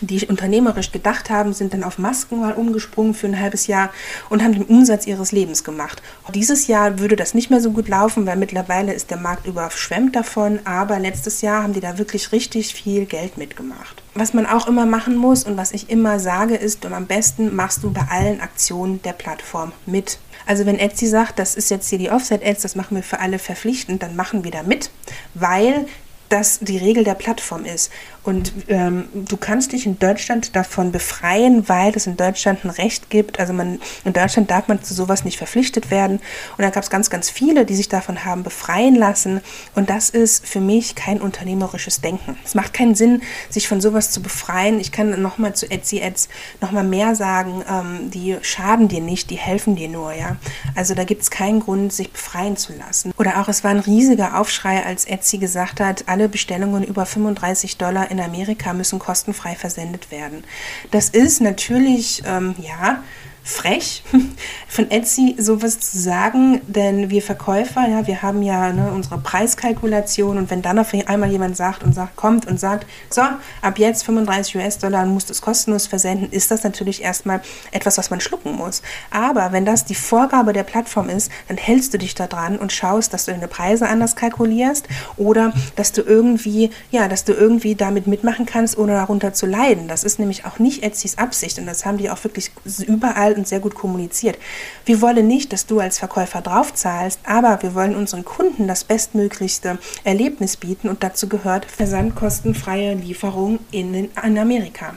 die 0.00 0.26
unternehmerisch 0.26 0.92
gedacht 0.92 1.30
haben, 1.30 1.52
sind 1.52 1.72
dann 1.74 1.84
auf 1.84 1.98
Masken 1.98 2.40
mal 2.40 2.52
umgesprungen 2.52 3.14
für 3.14 3.26
ein 3.26 3.38
halbes 3.38 3.66
Jahr 3.66 3.90
und 4.28 4.42
haben 4.42 4.52
den 4.52 4.64
Umsatz 4.64 5.06
ihres 5.06 5.32
Lebens 5.32 5.64
gemacht. 5.64 6.02
Dieses 6.34 6.66
Jahr 6.66 6.98
würde 6.98 7.16
das 7.16 7.34
nicht 7.34 7.50
mehr 7.50 7.60
so 7.60 7.70
gut 7.70 7.88
laufen, 7.88 8.26
weil 8.26 8.36
mittlerweile 8.36 8.92
ist 8.92 9.10
der 9.10 9.18
Markt 9.18 9.46
überschwemmt 9.46 10.16
davon, 10.16 10.60
aber 10.64 10.98
letztes 10.98 11.40
Jahr 11.42 11.62
haben 11.62 11.72
die 11.72 11.80
da 11.80 11.98
wirklich 11.98 12.32
richtig 12.32 12.74
viel 12.74 13.06
Geld 13.06 13.36
mitgemacht. 13.36 14.02
Was 14.14 14.34
man 14.34 14.46
auch 14.46 14.66
immer 14.66 14.86
machen 14.86 15.16
muss 15.16 15.44
und 15.44 15.56
was 15.56 15.72
ich 15.72 15.90
immer 15.90 16.18
sage 16.18 16.56
ist, 16.56 16.84
und 16.84 16.94
am 16.94 17.06
besten 17.06 17.54
machst 17.54 17.82
du 17.82 17.92
bei 17.92 18.06
allen 18.10 18.40
Aktionen 18.40 19.00
der 19.02 19.12
Plattform 19.12 19.72
mit. 19.86 20.18
Also 20.46 20.66
wenn 20.66 20.78
Etsy 20.78 21.06
sagt, 21.06 21.38
das 21.38 21.54
ist 21.54 21.70
jetzt 21.70 21.88
hier 21.88 21.98
die 21.98 22.10
Offset-Ads, 22.10 22.62
das 22.62 22.74
machen 22.74 22.96
wir 22.96 23.02
für 23.02 23.20
alle 23.20 23.38
verpflichtend, 23.38 24.02
dann 24.02 24.16
machen 24.16 24.42
wir 24.42 24.50
da 24.50 24.62
mit, 24.62 24.90
weil 25.34 25.86
das 26.28 26.60
die 26.60 26.78
Regel 26.78 27.04
der 27.04 27.14
Plattform 27.14 27.64
ist. 27.64 27.90
Und 28.22 28.52
ähm, 28.68 29.08
du 29.14 29.36
kannst 29.36 29.72
dich 29.72 29.86
in 29.86 29.98
Deutschland 29.98 30.54
davon 30.54 30.92
befreien, 30.92 31.68
weil 31.68 31.94
es 31.94 32.06
in 32.06 32.16
Deutschland 32.16 32.64
ein 32.64 32.70
Recht 32.70 33.08
gibt. 33.08 33.40
Also 33.40 33.52
man, 33.52 33.80
in 34.04 34.12
Deutschland 34.12 34.50
darf 34.50 34.68
man 34.68 34.82
zu 34.82 34.92
sowas 34.92 35.24
nicht 35.24 35.38
verpflichtet 35.38 35.90
werden. 35.90 36.20
Und 36.56 36.62
da 36.62 36.70
gab 36.70 36.82
es 36.82 36.90
ganz, 36.90 37.08
ganz 37.08 37.30
viele, 37.30 37.64
die 37.64 37.74
sich 37.74 37.88
davon 37.88 38.24
haben 38.24 38.42
befreien 38.42 38.94
lassen. 38.94 39.40
Und 39.74 39.88
das 39.88 40.10
ist 40.10 40.46
für 40.46 40.60
mich 40.60 40.94
kein 40.94 41.20
unternehmerisches 41.20 42.00
Denken. 42.02 42.36
Es 42.44 42.54
macht 42.54 42.74
keinen 42.74 42.94
Sinn, 42.94 43.22
sich 43.48 43.68
von 43.68 43.80
sowas 43.80 44.10
zu 44.10 44.20
befreien. 44.20 44.80
Ich 44.80 44.92
kann 44.92 45.20
nochmal 45.22 45.54
zu 45.54 45.70
Etsy 45.70 46.02
Ads 46.02 46.28
nochmal 46.60 46.84
mehr 46.84 47.14
sagen. 47.14 47.64
Ähm, 47.68 48.10
die 48.10 48.36
schaden 48.42 48.88
dir 48.88 49.00
nicht, 49.00 49.30
die 49.30 49.38
helfen 49.38 49.76
dir 49.76 49.88
nur. 49.88 50.12
Ja? 50.12 50.36
Also 50.74 50.94
da 50.94 51.04
gibt 51.04 51.22
es 51.22 51.30
keinen 51.30 51.60
Grund, 51.60 51.92
sich 51.92 52.12
befreien 52.12 52.56
zu 52.56 52.74
lassen. 52.74 53.12
Oder 53.16 53.40
auch, 53.40 53.48
es 53.48 53.64
war 53.64 53.70
ein 53.70 53.78
riesiger 53.78 54.38
Aufschrei, 54.38 54.84
als 54.84 55.06
Etsy 55.06 55.38
gesagt 55.38 55.80
hat, 55.80 56.04
alle 56.06 56.28
Bestellungen 56.28 56.84
über 56.84 57.06
35 57.06 57.78
Dollar 57.78 58.09
in 58.10 58.20
Amerika 58.20 58.72
müssen 58.72 58.98
kostenfrei 58.98 59.54
versendet 59.54 60.10
werden. 60.10 60.44
Das 60.90 61.08
ist 61.08 61.40
natürlich, 61.40 62.22
ähm, 62.26 62.54
ja, 62.58 63.02
frech 63.42 64.02
von 64.68 64.90
Etsy 64.90 65.34
sowas 65.38 65.80
zu 65.80 65.98
sagen, 65.98 66.60
denn 66.66 67.10
wir 67.10 67.22
Verkäufer, 67.22 67.86
ja, 67.88 68.06
wir 68.06 68.22
haben 68.22 68.42
ja 68.42 68.72
ne, 68.72 68.92
unsere 68.92 69.18
Preiskalkulation 69.18 70.38
und 70.38 70.50
wenn 70.50 70.62
dann 70.62 70.78
auf 70.78 70.92
einmal 71.06 71.30
jemand 71.30 71.56
sagt 71.56 71.82
und 71.82 71.94
sagt, 71.94 72.16
kommt 72.16 72.46
und 72.46 72.60
sagt, 72.60 72.86
so, 73.08 73.22
ab 73.62 73.78
jetzt 73.78 74.04
35 74.04 74.56
US-Dollar 74.56 75.06
muss 75.06 75.26
das 75.26 75.40
kostenlos 75.42 75.86
versenden, 75.86 76.30
ist 76.30 76.50
das 76.50 76.62
natürlich 76.62 77.02
erstmal 77.02 77.40
etwas, 77.72 77.98
was 77.98 78.10
man 78.10 78.20
schlucken 78.20 78.52
muss. 78.52 78.82
Aber 79.10 79.52
wenn 79.52 79.64
das 79.64 79.84
die 79.84 79.94
Vorgabe 79.94 80.52
der 80.52 80.64
Plattform 80.64 81.08
ist, 81.08 81.30
dann 81.48 81.56
hältst 81.56 81.92
du 81.94 81.98
dich 81.98 82.14
da 82.14 82.26
dran 82.26 82.58
und 82.58 82.72
schaust, 82.72 83.12
dass 83.12 83.24
du 83.24 83.32
deine 83.32 83.48
Preise 83.48 83.88
anders 83.88 84.16
kalkulierst 84.16 84.86
oder 85.16 85.52
dass 85.76 85.92
du 85.92 86.02
irgendwie, 86.02 86.70
ja, 86.90 87.08
dass 87.08 87.24
du 87.24 87.32
irgendwie 87.32 87.74
damit 87.74 88.06
mitmachen 88.06 88.46
kannst, 88.46 88.78
ohne 88.78 88.92
darunter 88.92 89.32
zu 89.32 89.46
leiden. 89.46 89.88
Das 89.88 90.04
ist 90.04 90.18
nämlich 90.18 90.44
auch 90.44 90.58
nicht 90.58 90.82
Etsys 90.82 91.18
Absicht 91.18 91.58
und 91.58 91.66
das 91.66 91.84
haben 91.84 91.98
die 91.98 92.10
auch 92.10 92.22
wirklich 92.24 92.52
überall 92.86 93.29
und 93.36 93.48
sehr 93.48 93.60
gut 93.60 93.74
kommuniziert. 93.74 94.38
Wir 94.84 95.00
wollen 95.00 95.26
nicht, 95.26 95.52
dass 95.52 95.66
du 95.66 95.80
als 95.80 95.98
Verkäufer 95.98 96.40
draufzahlst, 96.40 97.20
aber 97.24 97.62
wir 97.62 97.74
wollen 97.74 97.96
unseren 97.96 98.24
Kunden 98.24 98.66
das 98.66 98.84
bestmöglichste 98.84 99.78
Erlebnis 100.04 100.56
bieten 100.56 100.88
und 100.88 101.02
dazu 101.02 101.28
gehört 101.28 101.64
versandkostenfreie 101.64 102.94
Lieferung 102.94 103.60
in, 103.70 103.94
in 103.94 104.38
Amerika. 104.38 104.94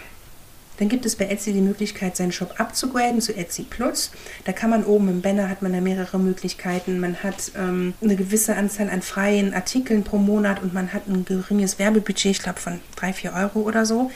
Dann 0.80 0.90
gibt 0.90 1.06
es 1.06 1.16
bei 1.16 1.26
Etsy 1.26 1.54
die 1.54 1.62
Möglichkeit, 1.62 2.18
seinen 2.18 2.32
Shop 2.32 2.60
abzugraden 2.60 3.22
zu 3.22 3.36
Etsy 3.36 3.64
Plus. 3.64 4.12
Da 4.44 4.54
kann 4.54 4.70
man 4.70 4.84
oben 4.84 5.08
im 5.08 5.22
Banner 5.22 5.50
hat 5.50 5.62
man 5.62 5.72
da 5.72 5.82
mehrere 5.82 6.20
Möglichkeiten. 6.20 7.00
Man 7.00 7.22
hat 7.22 7.52
ähm, 7.56 7.94
eine 8.02 8.16
gewisse 8.16 8.56
Anzahl 8.56 8.90
an 8.90 9.02
freien 9.02 9.54
Artikeln 9.54 10.04
pro 10.04 10.18
Monat 10.18 10.64
und 10.64 10.74
man 10.74 10.92
hat 10.92 11.08
ein 11.08 11.26
geringes 11.26 11.78
Werbebudget, 11.78 12.32
ich 12.32 12.40
glaube 12.40 12.60
von 12.60 12.80
3, 12.96 13.14
4 13.14 13.34
Euro 13.34 13.60
oder 13.60 13.86
so. 13.86 14.12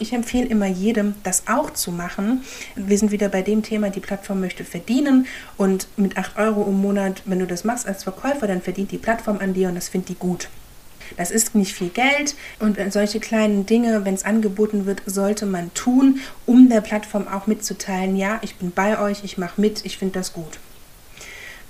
Ich 0.00 0.12
empfehle 0.12 0.46
immer 0.46 0.66
jedem, 0.66 1.14
das 1.22 1.44
auch 1.46 1.70
zu 1.70 1.92
machen. 1.92 2.42
Wir 2.74 2.98
sind 2.98 3.12
wieder 3.12 3.28
bei 3.28 3.42
dem 3.42 3.62
Thema, 3.62 3.90
die 3.90 4.00
Plattform 4.00 4.40
möchte 4.40 4.64
verdienen 4.64 5.26
und 5.56 5.88
mit 5.96 6.16
8 6.16 6.38
Euro 6.38 6.64
im 6.68 6.80
Monat, 6.80 7.22
wenn 7.24 7.38
du 7.38 7.46
das 7.46 7.64
machst 7.64 7.86
als 7.86 8.04
Verkäufer, 8.04 8.46
dann 8.46 8.62
verdient 8.62 8.90
die 8.90 8.98
Plattform 8.98 9.38
an 9.38 9.54
dir 9.54 9.68
und 9.68 9.74
das 9.74 9.88
findet 9.88 10.10
die 10.10 10.14
gut. 10.14 10.48
Das 11.16 11.30
ist 11.30 11.54
nicht 11.54 11.74
viel 11.74 11.90
Geld 11.90 12.34
und 12.58 12.78
solche 12.90 13.20
kleinen 13.20 13.66
Dinge, 13.66 14.04
wenn 14.04 14.14
es 14.14 14.24
angeboten 14.24 14.86
wird, 14.86 15.02
sollte 15.06 15.46
man 15.46 15.72
tun, 15.74 16.20
um 16.46 16.68
der 16.68 16.80
Plattform 16.80 17.28
auch 17.28 17.46
mitzuteilen, 17.46 18.16
ja, 18.16 18.38
ich 18.42 18.56
bin 18.56 18.70
bei 18.70 18.98
euch, 18.98 19.22
ich 19.24 19.36
mache 19.36 19.60
mit, 19.60 19.84
ich 19.84 19.98
finde 19.98 20.14
das 20.14 20.32
gut. 20.32 20.58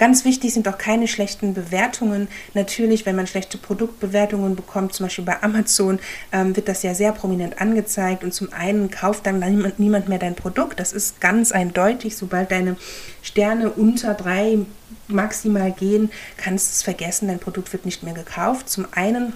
Ganz 0.03 0.25
wichtig 0.25 0.53
sind 0.53 0.67
auch 0.67 0.79
keine 0.79 1.07
schlechten 1.07 1.55
Bewertungen. 1.55 2.27
Natürlich, 2.55 3.07
wenn 3.07 3.15
man 3.15 3.29
schlechte 3.29 3.57
Produktbewertungen 3.57 4.57
bekommt, 4.57 4.95
zum 4.95 5.07
Beispiel 5.07 5.25
bei 5.25 5.41
Amazon, 5.45 6.01
ähm, 6.33 6.57
wird 6.57 6.67
das 6.67 6.83
ja 6.83 6.93
sehr 6.93 7.13
prominent 7.13 7.61
angezeigt. 7.61 8.25
Und 8.25 8.35
zum 8.35 8.53
einen 8.53 8.91
kauft 8.91 9.27
dann 9.27 9.39
niemand, 9.39 9.79
niemand 9.79 10.09
mehr 10.09 10.19
dein 10.19 10.35
Produkt. 10.35 10.81
Das 10.81 10.93
ist 10.93 11.21
ganz 11.21 11.53
eindeutig. 11.53 12.17
Sobald 12.17 12.51
deine 12.51 12.77
Sterne 13.23 13.71
unter 13.71 14.15
drei 14.15 14.59
maximal 15.07 15.71
gehen, 15.71 16.11
kannst 16.37 16.67
du 16.67 16.73
es 16.73 16.83
vergessen. 16.83 17.29
Dein 17.29 17.39
Produkt 17.39 17.73
wird 17.73 17.85
nicht 17.85 18.03
mehr 18.03 18.15
gekauft. 18.15 18.69
Zum 18.69 18.89
einen 18.91 19.35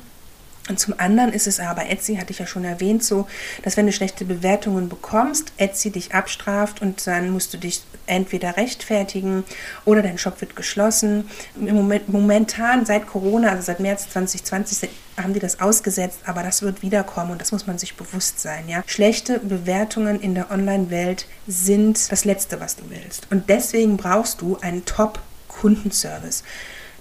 und 0.68 0.80
zum 0.80 0.94
anderen 0.99 1.32
ist 1.32 1.46
es 1.46 1.61
aber, 1.61 1.88
Etsy 1.88 2.16
hatte 2.16 2.32
ich 2.32 2.40
ja 2.40 2.46
schon 2.49 2.64
erwähnt, 2.64 3.04
so, 3.04 3.28
dass 3.62 3.76
wenn 3.76 3.87
du 3.87 3.92
schlechte 3.92 4.25
Bewertungen 4.25 4.88
bekommst, 4.88 5.52
Etsy 5.58 5.90
dich 5.90 6.12
abstraft 6.12 6.82
und 6.82 7.06
dann 7.06 7.30
musst 7.30 7.54
du 7.54 7.58
dich 7.58 7.82
entweder 8.06 8.56
rechtfertigen 8.56 9.44
oder 9.84 10.02
dein 10.02 10.18
Shop 10.18 10.40
wird 10.40 10.56
geschlossen. 10.56 11.28
Moment, 11.54 12.08
momentan 12.08 12.86
seit 12.86 13.06
Corona, 13.06 13.50
also 13.50 13.62
seit 13.62 13.80
März 13.80 14.10
2020, 14.10 14.90
haben 15.20 15.32
die 15.32 15.40
das 15.40 15.60
ausgesetzt, 15.60 16.20
aber 16.26 16.42
das 16.42 16.62
wird 16.62 16.82
wiederkommen 16.82 17.32
und 17.32 17.40
das 17.40 17.52
muss 17.52 17.66
man 17.66 17.78
sich 17.78 17.96
bewusst 17.96 18.40
sein. 18.40 18.68
Ja? 18.68 18.82
Schlechte 18.86 19.38
Bewertungen 19.38 20.20
in 20.20 20.34
der 20.34 20.50
Online-Welt 20.50 21.26
sind 21.46 22.10
das 22.12 22.25
Letzte, 22.25 22.60
was 22.60 22.76
du 22.76 22.84
willst. 22.90 23.26
Und 23.30 23.48
deswegen 23.48 23.96
brauchst 23.96 24.40
du 24.40 24.58
einen 24.60 24.84
Top-Kundenservice. 24.84 26.42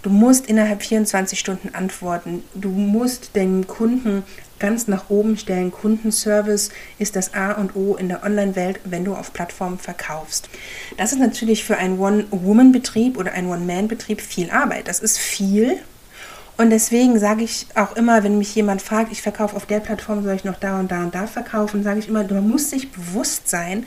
Du 0.06 0.12
musst 0.12 0.46
innerhalb 0.46 0.84
24 0.84 1.40
Stunden 1.40 1.74
antworten. 1.74 2.44
Du 2.54 2.70
musst 2.70 3.36
den 3.36 3.66
Kunden 3.66 4.24
ganz 4.60 4.88
nach 4.88 5.10
oben 5.10 5.38
stellen. 5.38 5.72
Kundenservice 5.72 6.70
ist 7.00 7.16
das 7.16 7.34
A 7.34 7.54
und 7.54 7.76
O 7.76 7.96
in 7.96 8.10
der 8.10 8.24
Online-Welt, 8.24 8.80
wenn 8.86 9.06
du 9.06 9.14
auf 9.16 9.34
Plattformen 9.34 9.78
verkaufst. 9.78 10.50
Das 10.98 11.12
ist 11.12 11.20
natürlich 11.20 11.64
für 11.64 11.78
einen 11.78 12.00
One-Woman-Betrieb 12.00 13.18
oder 13.18 13.34
einen 13.34 13.50
One-Man-Betrieb 13.50 14.22
viel 14.22 14.50
Arbeit. 14.50 14.88
Das 14.88 15.00
ist 15.00 15.18
viel. 15.18 15.80
Und 16.58 16.70
deswegen 16.70 17.20
sage 17.20 17.44
ich 17.44 17.68
auch 17.76 17.98
immer, 17.98 18.24
wenn 18.24 18.38
mich 18.38 18.56
jemand 18.56 18.82
fragt, 18.82 19.12
ich 19.12 19.22
verkaufe 19.22 19.58
auf 19.58 19.66
der 19.66 19.82
Plattform, 19.82 20.24
soll 20.24 20.36
ich 20.36 20.46
noch 20.46 20.58
da 20.58 20.80
und 20.80 20.90
da 20.90 21.04
und 21.04 21.14
da 21.14 21.28
verkaufen, 21.28 21.84
sage 21.84 22.00
ich 22.00 22.08
immer, 22.08 22.24
man 22.24 22.48
muss 22.48 22.70
sich 22.70 22.92
bewusst 22.92 23.50
sein, 23.50 23.86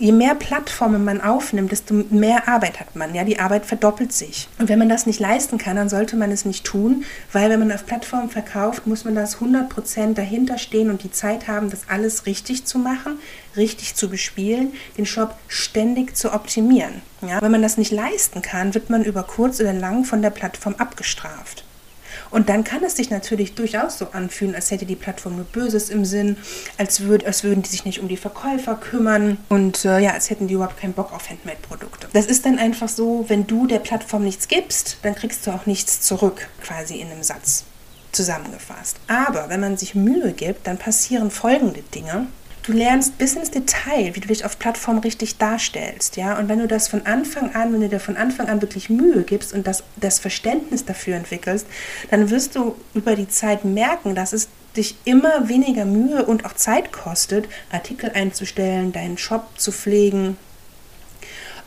je 0.00 0.12
mehr 0.12 0.34
Plattformen 0.34 1.04
man 1.04 1.20
aufnimmt, 1.20 1.70
desto 1.70 1.94
mehr 2.10 2.48
Arbeit 2.48 2.80
hat 2.80 2.96
man. 2.96 3.14
Ja, 3.14 3.22
die 3.24 3.38
Arbeit 3.38 3.66
verdoppelt 3.66 4.12
sich. 4.12 4.48
Und 4.58 4.68
wenn 4.68 4.78
man 4.78 4.88
das 4.88 5.06
nicht 5.06 5.20
leisten 5.20 5.58
kann, 5.58 5.76
dann 5.76 5.90
sollte 5.90 6.16
man 6.16 6.32
es 6.32 6.44
nicht 6.44 6.64
tun, 6.64 7.04
weil 7.32 7.50
wenn 7.50 7.60
man 7.60 7.70
auf 7.70 7.86
Plattformen 7.86 8.30
verkauft, 8.30 8.86
muss 8.86 9.04
man 9.04 9.14
das 9.14 9.38
100% 9.38 10.14
dahinter 10.14 10.58
stehen 10.58 10.90
und 10.90 11.04
die 11.04 11.12
Zeit 11.12 11.46
haben, 11.46 11.70
das 11.70 11.88
alles 11.88 12.26
richtig 12.26 12.64
zu 12.64 12.78
machen, 12.78 13.18
richtig 13.56 13.94
zu 13.94 14.08
bespielen, 14.08 14.72
den 14.96 15.06
Shop 15.06 15.36
ständig 15.48 16.16
zu 16.16 16.32
optimieren. 16.32 17.02
Ja, 17.20 17.42
wenn 17.42 17.52
man 17.52 17.62
das 17.62 17.76
nicht 17.76 17.92
leisten 17.92 18.40
kann, 18.40 18.74
wird 18.74 18.88
man 18.88 19.04
über 19.04 19.22
kurz 19.22 19.60
oder 19.60 19.74
lang 19.74 20.04
von 20.04 20.22
der 20.22 20.30
Plattform 20.30 20.74
abgestraft. 20.78 21.64
Und 22.30 22.48
dann 22.48 22.64
kann 22.64 22.84
es 22.84 22.96
sich 22.96 23.10
natürlich 23.10 23.54
durchaus 23.54 23.98
so 23.98 24.08
anfühlen, 24.12 24.54
als 24.54 24.70
hätte 24.70 24.86
die 24.86 24.96
Plattform 24.96 25.36
nur 25.36 25.44
Böses 25.44 25.90
im 25.90 26.04
Sinn, 26.04 26.36
als, 26.78 27.00
würd, 27.00 27.24
als 27.24 27.44
würden 27.44 27.62
die 27.62 27.68
sich 27.68 27.84
nicht 27.84 28.00
um 28.00 28.08
die 28.08 28.16
Verkäufer 28.16 28.76
kümmern 28.76 29.38
und 29.48 29.84
äh, 29.84 29.98
ja, 29.98 30.12
als 30.12 30.30
hätten 30.30 30.46
die 30.46 30.54
überhaupt 30.54 30.78
keinen 30.78 30.92
Bock 30.92 31.12
auf 31.12 31.28
Handmade-Produkte. 31.28 32.08
Das 32.12 32.26
ist 32.26 32.46
dann 32.46 32.58
einfach 32.58 32.88
so, 32.88 33.24
wenn 33.28 33.46
du 33.46 33.66
der 33.66 33.80
Plattform 33.80 34.24
nichts 34.24 34.48
gibst, 34.48 34.98
dann 35.02 35.14
kriegst 35.14 35.46
du 35.46 35.50
auch 35.50 35.66
nichts 35.66 36.00
zurück, 36.00 36.48
quasi 36.62 37.00
in 37.00 37.10
einem 37.10 37.22
Satz 37.22 37.64
zusammengefasst. 38.12 38.96
Aber 39.06 39.48
wenn 39.48 39.60
man 39.60 39.76
sich 39.76 39.94
Mühe 39.94 40.32
gibt, 40.32 40.66
dann 40.66 40.78
passieren 40.78 41.30
folgende 41.30 41.82
Dinge. 41.82 42.26
Du 42.62 42.72
lernst 42.72 43.16
bis 43.16 43.36
ins 43.36 43.50
Detail, 43.50 44.14
wie 44.14 44.20
du 44.20 44.28
dich 44.28 44.44
auf 44.44 44.58
Plattform 44.58 44.98
richtig 44.98 45.38
darstellst, 45.38 46.16
ja. 46.16 46.38
Und 46.38 46.48
wenn 46.48 46.58
du 46.58 46.68
das 46.68 46.88
von 46.88 47.06
Anfang 47.06 47.54
an, 47.54 47.72
wenn 47.72 47.80
du 47.80 47.88
dir 47.88 48.00
von 48.00 48.16
Anfang 48.16 48.48
an 48.48 48.60
wirklich 48.60 48.90
Mühe 48.90 49.22
gibst 49.22 49.54
und 49.54 49.66
das, 49.66 49.82
das 49.96 50.18
Verständnis 50.18 50.84
dafür 50.84 51.16
entwickelst, 51.16 51.66
dann 52.10 52.30
wirst 52.30 52.56
du 52.56 52.76
über 52.92 53.16
die 53.16 53.28
Zeit 53.28 53.64
merken, 53.64 54.14
dass 54.14 54.32
es 54.32 54.48
dich 54.76 54.96
immer 55.04 55.48
weniger 55.48 55.84
Mühe 55.84 56.24
und 56.24 56.44
auch 56.44 56.52
Zeit 56.52 56.92
kostet, 56.92 57.48
Artikel 57.72 58.10
einzustellen, 58.10 58.92
deinen 58.92 59.18
Shop 59.18 59.48
zu 59.56 59.72
pflegen, 59.72 60.36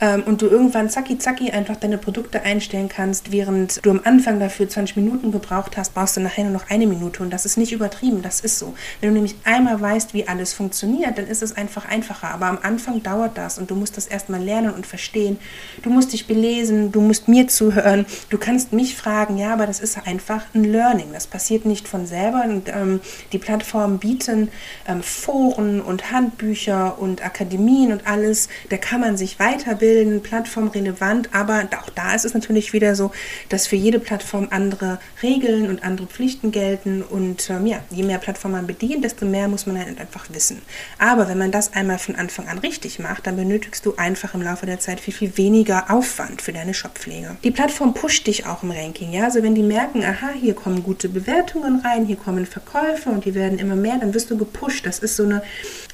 ähm, 0.01 0.23
und 0.23 0.41
du 0.41 0.47
irgendwann 0.47 0.89
zacki 0.89 1.17
zacki 1.17 1.51
einfach 1.51 1.75
deine 1.75 1.97
Produkte 1.97 2.41
einstellen 2.41 2.89
kannst, 2.89 3.31
während 3.31 3.85
du 3.85 3.91
am 3.91 4.01
Anfang 4.03 4.39
dafür 4.39 4.67
20 4.67 4.97
Minuten 4.97 5.31
gebraucht 5.31 5.77
hast, 5.77 5.93
brauchst 5.93 6.17
du 6.17 6.21
nachher 6.21 6.43
nur 6.43 6.53
noch 6.53 6.69
eine 6.69 6.87
Minute. 6.87 7.23
Und 7.23 7.31
das 7.31 7.45
ist 7.45 7.57
nicht 7.57 7.71
übertrieben, 7.71 8.21
das 8.21 8.41
ist 8.41 8.59
so. 8.59 8.73
Wenn 8.99 9.09
du 9.09 9.13
nämlich 9.15 9.35
einmal 9.43 9.79
weißt, 9.79 10.13
wie 10.13 10.27
alles 10.27 10.53
funktioniert, 10.53 11.17
dann 11.17 11.27
ist 11.27 11.43
es 11.43 11.55
einfach 11.55 11.85
einfacher, 11.85 12.29
aber 12.29 12.47
am 12.47 12.59
Anfang 12.61 13.03
dauert 13.03 13.37
das 13.37 13.57
und 13.57 13.71
du 13.71 13.75
musst 13.75 13.97
das 13.97 14.07
erstmal 14.07 14.41
lernen 14.41 14.73
und 14.73 14.85
verstehen. 14.85 15.37
Du 15.81 15.89
musst 15.89 16.13
dich 16.13 16.27
belesen, 16.27 16.91
du 16.91 17.01
musst 17.01 17.27
mir 17.27 17.47
zuhören, 17.47 18.05
du 18.29 18.37
kannst 18.37 18.73
mich 18.73 18.95
fragen, 18.95 19.37
ja, 19.37 19.53
aber 19.53 19.67
das 19.67 19.79
ist 19.79 19.97
einfach 20.07 20.43
ein 20.53 20.63
Learning, 20.63 21.07
das 21.13 21.27
passiert 21.27 21.65
nicht 21.65 21.87
von 21.87 22.05
selber. 22.05 22.43
Und 22.45 22.69
ähm, 22.69 23.01
die 23.31 23.37
Plattformen 23.37 23.99
bieten 23.99 24.49
ähm, 24.87 25.03
Foren 25.03 25.81
und 25.81 26.11
Handbücher 26.11 26.99
und 26.99 27.23
Akademien 27.23 27.91
und 27.91 28.07
alles, 28.07 28.49
da 28.69 28.77
kann 28.77 29.01
man 29.01 29.17
sich 29.17 29.39
weiterbilden 29.39 29.82
abbilden, 29.83 30.21
plattformrelevant, 30.21 31.29
aber 31.33 31.67
auch 31.81 31.89
da 31.89 32.15
ist 32.15 32.23
es 32.25 32.33
natürlich 32.33 32.71
wieder 32.71 32.95
so, 32.95 33.11
dass 33.49 33.67
für 33.67 33.75
jede 33.75 33.99
Plattform 33.99 34.47
andere 34.49 34.99
Regeln 35.21 35.69
und 35.69 35.83
andere 35.83 36.07
Pflichten 36.07 36.51
gelten 36.51 37.01
und 37.01 37.49
ähm, 37.49 37.65
ja, 37.65 37.79
je 37.89 38.03
mehr 38.03 38.17
Plattformen 38.17 38.53
man 38.53 38.67
bedient, 38.67 39.03
desto 39.03 39.25
mehr 39.25 39.47
muss 39.47 39.65
man 39.65 39.77
halt 39.77 39.99
einfach 39.99 40.27
wissen. 40.31 40.61
Aber 40.99 41.27
wenn 41.27 41.37
man 41.37 41.51
das 41.51 41.73
einmal 41.73 41.97
von 41.97 42.15
Anfang 42.15 42.47
an 42.47 42.59
richtig 42.59 42.99
macht, 42.99 43.27
dann 43.27 43.35
benötigst 43.35 43.85
du 43.85 43.95
einfach 43.97 44.35
im 44.35 44.41
Laufe 44.41 44.65
der 44.65 44.79
Zeit 44.79 44.99
viel, 44.99 45.13
viel 45.13 45.37
weniger 45.37 45.91
Aufwand 45.91 46.41
für 46.41 46.53
deine 46.53 46.73
Shoppflege. 46.73 47.35
Die 47.43 47.51
Plattform 47.51 47.93
pusht 47.93 48.27
dich 48.27 48.45
auch 48.45 48.63
im 48.63 48.71
Ranking, 48.71 49.11
ja, 49.11 49.25
also 49.25 49.43
wenn 49.43 49.55
die 49.55 49.63
merken, 49.63 50.03
aha, 50.03 50.29
hier 50.39 50.53
kommen 50.53 50.83
gute 50.83 51.09
Bewertungen 51.09 51.81
rein, 51.83 52.05
hier 52.05 52.15
kommen 52.15 52.45
Verkäufe 52.45 53.09
und 53.09 53.25
die 53.25 53.33
werden 53.33 53.59
immer 53.59 53.75
mehr, 53.75 53.97
dann 53.99 54.13
wirst 54.13 54.29
du 54.29 54.37
gepusht. 54.37 54.85
Das 54.85 54.99
ist 54.99 55.15
so 55.15 55.23
eine, 55.23 55.41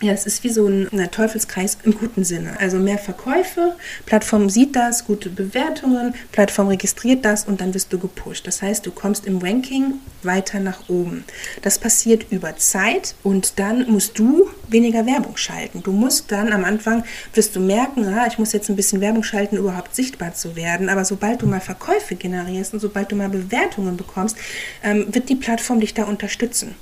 ja, 0.02 0.12
es 0.12 0.25
ist 0.25 0.43
wie 0.43 0.49
so 0.49 0.67
ein 0.67 0.89
Teufelskreis 1.12 1.78
im 1.84 1.97
guten 1.97 2.23
Sinne. 2.23 2.60
Also 2.60 2.78
mehr 2.78 2.97
Verkäufe, 2.97 3.75
Plattform 4.05 4.49
sieht 4.49 4.75
das, 4.75 5.05
gute 5.05 5.29
Bewertungen, 5.29 6.13
Plattform 6.31 6.67
registriert 6.67 7.25
das 7.25 7.45
und 7.45 7.61
dann 7.61 7.73
wirst 7.73 7.91
du 7.93 7.99
gepusht. 7.99 8.47
Das 8.47 8.61
heißt, 8.61 8.85
du 8.85 8.91
kommst 8.91 9.25
im 9.25 9.39
Ranking 9.39 9.95
weiter 10.23 10.59
nach 10.59 10.89
oben. 10.89 11.23
Das 11.61 11.79
passiert 11.79 12.31
über 12.31 12.55
Zeit 12.57 13.15
und 13.23 13.59
dann 13.59 13.89
musst 13.89 14.19
du 14.19 14.49
weniger 14.67 15.05
Werbung 15.05 15.37
schalten. 15.37 15.81
Du 15.83 15.91
musst 15.91 16.31
dann 16.31 16.51
am 16.51 16.63
Anfang, 16.63 17.03
wirst 17.33 17.55
du 17.55 17.59
merken, 17.59 18.05
ah, 18.05 18.27
ich 18.27 18.37
muss 18.37 18.53
jetzt 18.53 18.69
ein 18.69 18.75
bisschen 18.75 19.01
Werbung 19.01 19.23
schalten, 19.23 19.57
überhaupt 19.57 19.95
sichtbar 19.95 20.33
zu 20.33 20.55
werden. 20.55 20.89
Aber 20.89 21.05
sobald 21.05 21.41
du 21.41 21.47
mal 21.47 21.61
Verkäufe 21.61 22.15
generierst 22.15 22.73
und 22.73 22.79
sobald 22.79 23.11
du 23.11 23.15
mal 23.15 23.29
Bewertungen 23.29 23.97
bekommst, 23.97 24.37
ähm, 24.83 25.07
wird 25.13 25.29
die 25.29 25.35
Plattform 25.35 25.79
dich 25.79 25.93
da 25.93 26.03
unterstützen. 26.03 26.75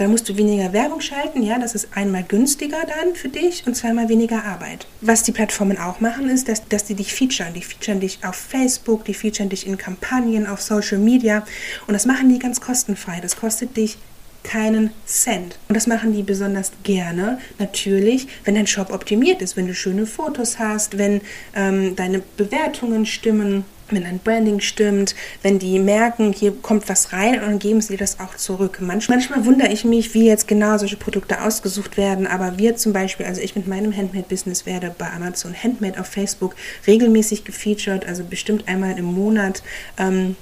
Dann 0.00 0.10
musst 0.10 0.28
du 0.30 0.36
weniger 0.38 0.72
Werbung 0.72 1.02
schalten, 1.02 1.42
ja, 1.42 1.58
das 1.58 1.74
ist 1.74 1.88
einmal 1.94 2.22
günstiger 2.22 2.78
dann 2.86 3.14
für 3.14 3.28
dich 3.28 3.66
und 3.66 3.76
zweimal 3.76 4.08
weniger 4.08 4.44
Arbeit. 4.44 4.86
Was 5.02 5.24
die 5.24 5.32
Plattformen 5.32 5.78
auch 5.78 6.00
machen, 6.00 6.30
ist, 6.30 6.48
dass, 6.48 6.66
dass 6.68 6.84
die 6.84 6.94
dich 6.94 7.12
featuren. 7.12 7.52
Die 7.52 7.60
featuren 7.60 8.00
dich 8.00 8.20
auf 8.24 8.34
Facebook, 8.34 9.04
die 9.04 9.12
featuren 9.12 9.50
dich 9.50 9.66
in 9.66 9.76
Kampagnen, 9.76 10.46
auf 10.46 10.62
Social 10.62 10.98
Media 10.98 11.44
und 11.86 11.92
das 11.92 12.06
machen 12.06 12.30
die 12.30 12.38
ganz 12.38 12.62
kostenfrei. 12.62 13.20
Das 13.20 13.36
kostet 13.36 13.76
dich 13.76 13.98
keinen 14.42 14.90
Cent. 15.04 15.58
Und 15.68 15.74
das 15.74 15.86
machen 15.86 16.14
die 16.14 16.22
besonders 16.22 16.72
gerne, 16.82 17.38
natürlich, 17.58 18.26
wenn 18.44 18.54
dein 18.54 18.66
Shop 18.66 18.90
optimiert 18.90 19.42
ist, 19.42 19.58
wenn 19.58 19.66
du 19.66 19.74
schöne 19.74 20.06
Fotos 20.06 20.58
hast, 20.58 20.96
wenn 20.96 21.20
ähm, 21.54 21.94
deine 21.94 22.22
Bewertungen 22.38 23.04
stimmen, 23.04 23.66
wenn 23.96 24.04
dein 24.04 24.18
Branding 24.18 24.60
stimmt, 24.60 25.14
wenn 25.42 25.58
die 25.58 25.78
merken, 25.78 26.32
hier 26.32 26.52
kommt 26.52 26.88
was 26.88 27.12
rein 27.12 27.34
und 27.34 27.42
dann 27.42 27.58
geben 27.58 27.80
sie 27.80 27.96
das 27.96 28.20
auch 28.20 28.36
zurück. 28.36 28.78
Manchmal, 28.80 29.18
manchmal 29.18 29.44
wundere 29.46 29.72
ich 29.72 29.84
mich, 29.84 30.14
wie 30.14 30.26
jetzt 30.26 30.48
genau 30.48 30.78
solche 30.78 30.96
Produkte 30.96 31.42
ausgesucht 31.42 31.96
werden, 31.96 32.26
aber 32.26 32.58
wir 32.58 32.76
zum 32.76 32.92
Beispiel, 32.92 33.26
also 33.26 33.40
ich 33.40 33.56
mit 33.56 33.66
meinem 33.66 33.96
Handmade-Business 33.96 34.66
werde 34.66 34.94
bei 34.96 35.10
Amazon 35.10 35.54
Handmade 35.54 36.00
auf 36.00 36.06
Facebook 36.06 36.54
regelmäßig 36.86 37.44
gefeatured, 37.44 38.06
also 38.06 38.24
bestimmt 38.24 38.68
einmal 38.68 38.98
im 38.98 39.06
Monat. 39.06 39.62
Ähm, 39.98 40.36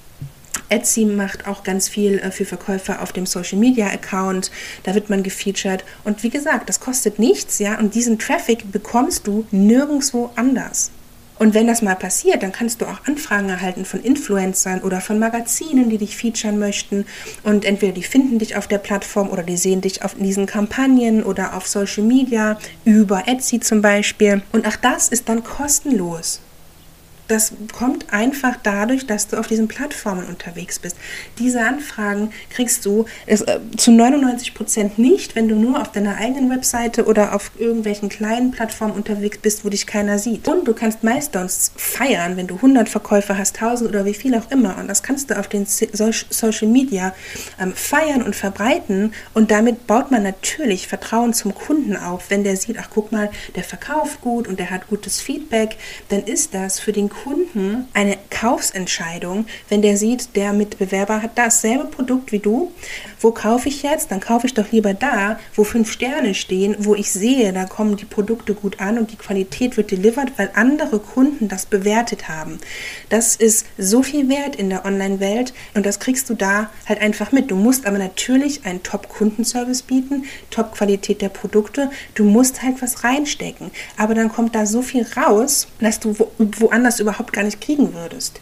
Etsy 0.69 1.05
macht 1.05 1.47
auch 1.47 1.63
ganz 1.63 1.89
viel 1.89 2.19
äh, 2.19 2.31
für 2.31 2.45
Verkäufer 2.45 3.01
auf 3.01 3.11
dem 3.11 3.25
Social 3.25 3.57
Media 3.57 3.87
Account. 3.87 4.51
Da 4.83 4.93
wird 4.95 5.09
man 5.09 5.23
gefeatured. 5.23 5.83
Und 6.03 6.23
wie 6.23 6.29
gesagt, 6.29 6.69
das 6.69 6.79
kostet 6.79 7.19
nichts, 7.19 7.59
ja. 7.59 7.79
Und 7.79 7.95
diesen 7.95 8.19
Traffic 8.19 8.71
bekommst 8.71 9.25
du 9.27 9.45
nirgendwo 9.51 10.29
anders. 10.35 10.91
Und 11.39 11.53
wenn 11.53 11.67
das 11.67 11.81
mal 11.81 11.95
passiert, 11.95 12.43
dann 12.43 12.51
kannst 12.51 12.81
du 12.81 12.85
auch 12.85 13.07
Anfragen 13.07 13.49
erhalten 13.49 13.85
von 13.85 14.01
Influencern 14.01 14.81
oder 14.81 14.99
von 14.99 15.19
Magazinen, 15.19 15.89
die 15.89 15.97
dich 15.97 16.17
featuren 16.17 16.59
möchten. 16.59 17.05
Und 17.43 17.63
entweder 17.63 17.93
die 17.93 18.03
finden 18.03 18.39
dich 18.39 18.57
auf 18.57 18.67
der 18.67 18.77
Plattform 18.77 19.29
oder 19.29 19.43
die 19.43 19.57
sehen 19.57 19.79
dich 19.81 20.03
auf 20.03 20.15
diesen 20.15 20.45
Kampagnen 20.45 21.23
oder 21.23 21.55
auf 21.55 21.67
Social 21.67 22.03
Media, 22.03 22.59
über 22.83 23.27
Etsy 23.27 23.61
zum 23.61 23.81
Beispiel. 23.81 24.41
Und 24.51 24.67
auch 24.67 24.75
das 24.75 25.07
ist 25.07 25.29
dann 25.29 25.43
kostenlos 25.43 26.41
das 27.29 27.53
kommt 27.77 28.11
einfach 28.11 28.57
dadurch, 28.61 29.05
dass 29.05 29.27
du 29.27 29.37
auf 29.37 29.45
diesen 29.45 29.67
Plattformen 29.67 30.25
unterwegs 30.25 30.79
bist. 30.79 30.97
Diese 31.37 31.61
Anfragen 31.61 32.31
kriegst 32.49 32.85
du 32.85 33.05
es, 33.27 33.41
äh, 33.41 33.59
zu 33.77 33.91
99 33.91 34.55
Prozent 34.55 34.97
nicht, 34.97 35.35
wenn 35.35 35.47
du 35.47 35.55
nur 35.55 35.79
auf 35.79 35.91
deiner 35.91 36.17
eigenen 36.17 36.49
Webseite 36.49 37.05
oder 37.05 37.35
auf 37.35 37.51
irgendwelchen 37.59 38.09
kleinen 38.09 38.49
Plattformen 38.49 38.93
unterwegs 38.93 39.37
bist, 39.37 39.63
wo 39.63 39.69
dich 39.69 39.85
keiner 39.85 40.17
sieht. 40.17 40.47
Und 40.47 40.67
du 40.67 40.73
kannst 40.73 41.03
Milestones 41.03 41.71
feiern, 41.75 42.35
wenn 42.35 42.47
du 42.47 42.55
100 42.55 42.89
Verkäufer 42.89 43.37
hast, 43.37 43.61
1000 43.61 43.91
oder 43.91 44.05
wie 44.05 44.15
viel 44.15 44.33
auch 44.33 44.49
immer. 44.49 44.77
Und 44.79 44.87
das 44.87 45.03
kannst 45.03 45.29
du 45.29 45.37
auf 45.37 45.47
den 45.47 45.67
Social 45.67 46.67
Media 46.67 47.13
ähm, 47.61 47.73
feiern 47.73 48.23
und 48.23 48.35
verbreiten. 48.35 49.13
Und 49.35 49.51
damit 49.51 49.85
baut 49.85 50.09
man 50.09 50.23
natürlich 50.23 50.87
Vertrauen 50.87 51.33
zum 51.33 51.53
Kunden 51.53 51.95
auf. 51.95 52.31
Wenn 52.31 52.43
der 52.43 52.57
sieht, 52.57 52.77
ach 52.79 52.89
guck 52.91 53.11
mal, 53.11 53.29
der 53.55 53.63
verkauft 53.63 54.21
gut 54.21 54.47
und 54.47 54.57
der 54.57 54.71
hat 54.71 54.87
gutes 54.87 55.21
Feedback, 55.21 55.77
dann 56.09 56.23
ist 56.23 56.55
das 56.55 56.79
für 56.79 56.91
den 56.91 57.09
Kunden 57.09 57.18
Kunden 57.23 57.87
eine 57.93 58.17
Kaufsentscheidung, 58.29 59.45
wenn 59.69 59.81
der 59.81 59.97
sieht, 59.97 60.35
der 60.35 60.53
Mitbewerber 60.53 61.21
hat 61.21 61.31
dasselbe 61.35 61.85
Produkt 61.85 62.31
wie 62.31 62.39
du. 62.39 62.71
Wo 63.21 63.31
kaufe 63.31 63.67
ich 63.67 63.83
jetzt? 63.83 64.11
Dann 64.11 64.21
kaufe 64.21 64.47
ich 64.47 64.53
doch 64.53 64.71
lieber 64.71 64.93
da, 64.93 65.37
wo 65.53 65.63
fünf 65.63 65.91
Sterne 65.91 66.33
stehen, 66.33 66.75
wo 66.79 66.95
ich 66.95 67.11
sehe, 67.11 67.51
da 67.51 67.65
kommen 67.65 67.97
die 67.97 68.05
Produkte 68.05 68.53
gut 68.53 68.79
an 68.79 68.97
und 68.97 69.11
die 69.11 69.17
Qualität 69.17 69.75
wird 69.75 69.91
delivered, 69.91 70.31
weil 70.37 70.51
andere 70.53 70.99
Kunden 70.99 71.49
das 71.49 71.65
bewertet 71.65 72.29
haben. 72.29 72.59
Das 73.09 73.35
ist 73.35 73.65
so 73.77 74.03
viel 74.03 74.29
wert 74.29 74.55
in 74.55 74.69
der 74.69 74.85
Online-Welt 74.85 75.53
und 75.73 75.85
das 75.85 75.99
kriegst 75.99 76.29
du 76.29 76.33
da 76.33 76.69
halt 76.87 77.01
einfach 77.01 77.31
mit. 77.33 77.51
Du 77.51 77.55
musst 77.55 77.85
aber 77.85 77.97
natürlich 77.97 78.65
einen 78.65 78.83
Top-Kundenservice 78.83 79.81
bieten, 79.81 80.23
Top-Qualität 80.49 81.21
der 81.21 81.29
Produkte. 81.29 81.89
Du 82.15 82.23
musst 82.23 82.61
halt 82.61 82.81
was 82.81 83.03
reinstecken. 83.03 83.71
Aber 83.97 84.13
dann 84.13 84.29
kommt 84.29 84.55
da 84.55 84.65
so 84.65 84.81
viel 84.81 85.05
raus, 85.17 85.67
dass 85.81 85.99
du 85.99 86.17
wo, 86.17 86.31
woanders 86.37 86.99
überhaupt 86.99 87.33
gar 87.33 87.43
nicht 87.43 87.59
kriegen 87.59 87.93
würdest. 87.93 88.39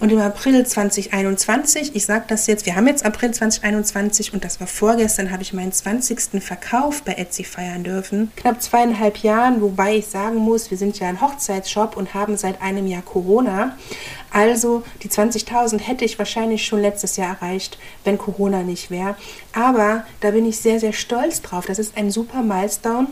Und 0.00 0.12
im 0.12 0.18
April 0.18 0.64
2021, 0.64 1.94
ich 1.94 2.04
sage 2.04 2.24
das 2.28 2.46
jetzt, 2.46 2.66
wir 2.66 2.76
haben 2.76 2.86
jetzt 2.86 3.04
April 3.04 3.32
2021 3.32 4.15
und 4.32 4.44
das 4.44 4.60
war 4.60 4.66
vorgestern, 4.66 5.30
habe 5.30 5.42
ich 5.42 5.52
meinen 5.52 5.72
20. 5.72 6.42
Verkauf 6.42 7.02
bei 7.02 7.12
Etsy 7.12 7.44
feiern 7.44 7.84
dürfen. 7.84 8.32
Knapp 8.36 8.62
zweieinhalb 8.62 9.18
Jahren, 9.18 9.60
wobei 9.60 9.96
ich 9.96 10.06
sagen 10.06 10.36
muss, 10.36 10.70
wir 10.70 10.78
sind 10.78 10.98
ja 10.98 11.08
ein 11.08 11.20
Hochzeitsshop 11.20 11.96
und 11.96 12.14
haben 12.14 12.36
seit 12.36 12.62
einem 12.62 12.86
Jahr 12.86 13.02
Corona. 13.02 13.76
Also 14.30 14.82
die 15.02 15.08
20.000 15.08 15.80
hätte 15.80 16.04
ich 16.04 16.18
wahrscheinlich 16.18 16.66
schon 16.66 16.80
letztes 16.80 17.16
Jahr 17.16 17.36
erreicht, 17.40 17.78
wenn 18.04 18.18
Corona 18.18 18.62
nicht 18.62 18.90
wäre. 18.90 19.16
Aber 19.52 20.04
da 20.20 20.30
bin 20.30 20.46
ich 20.46 20.58
sehr, 20.58 20.80
sehr 20.80 20.92
stolz 20.92 21.42
drauf. 21.42 21.66
Das 21.66 21.78
ist 21.78 21.96
ein 21.96 22.10
super 22.10 22.42
Milestone 22.42 23.08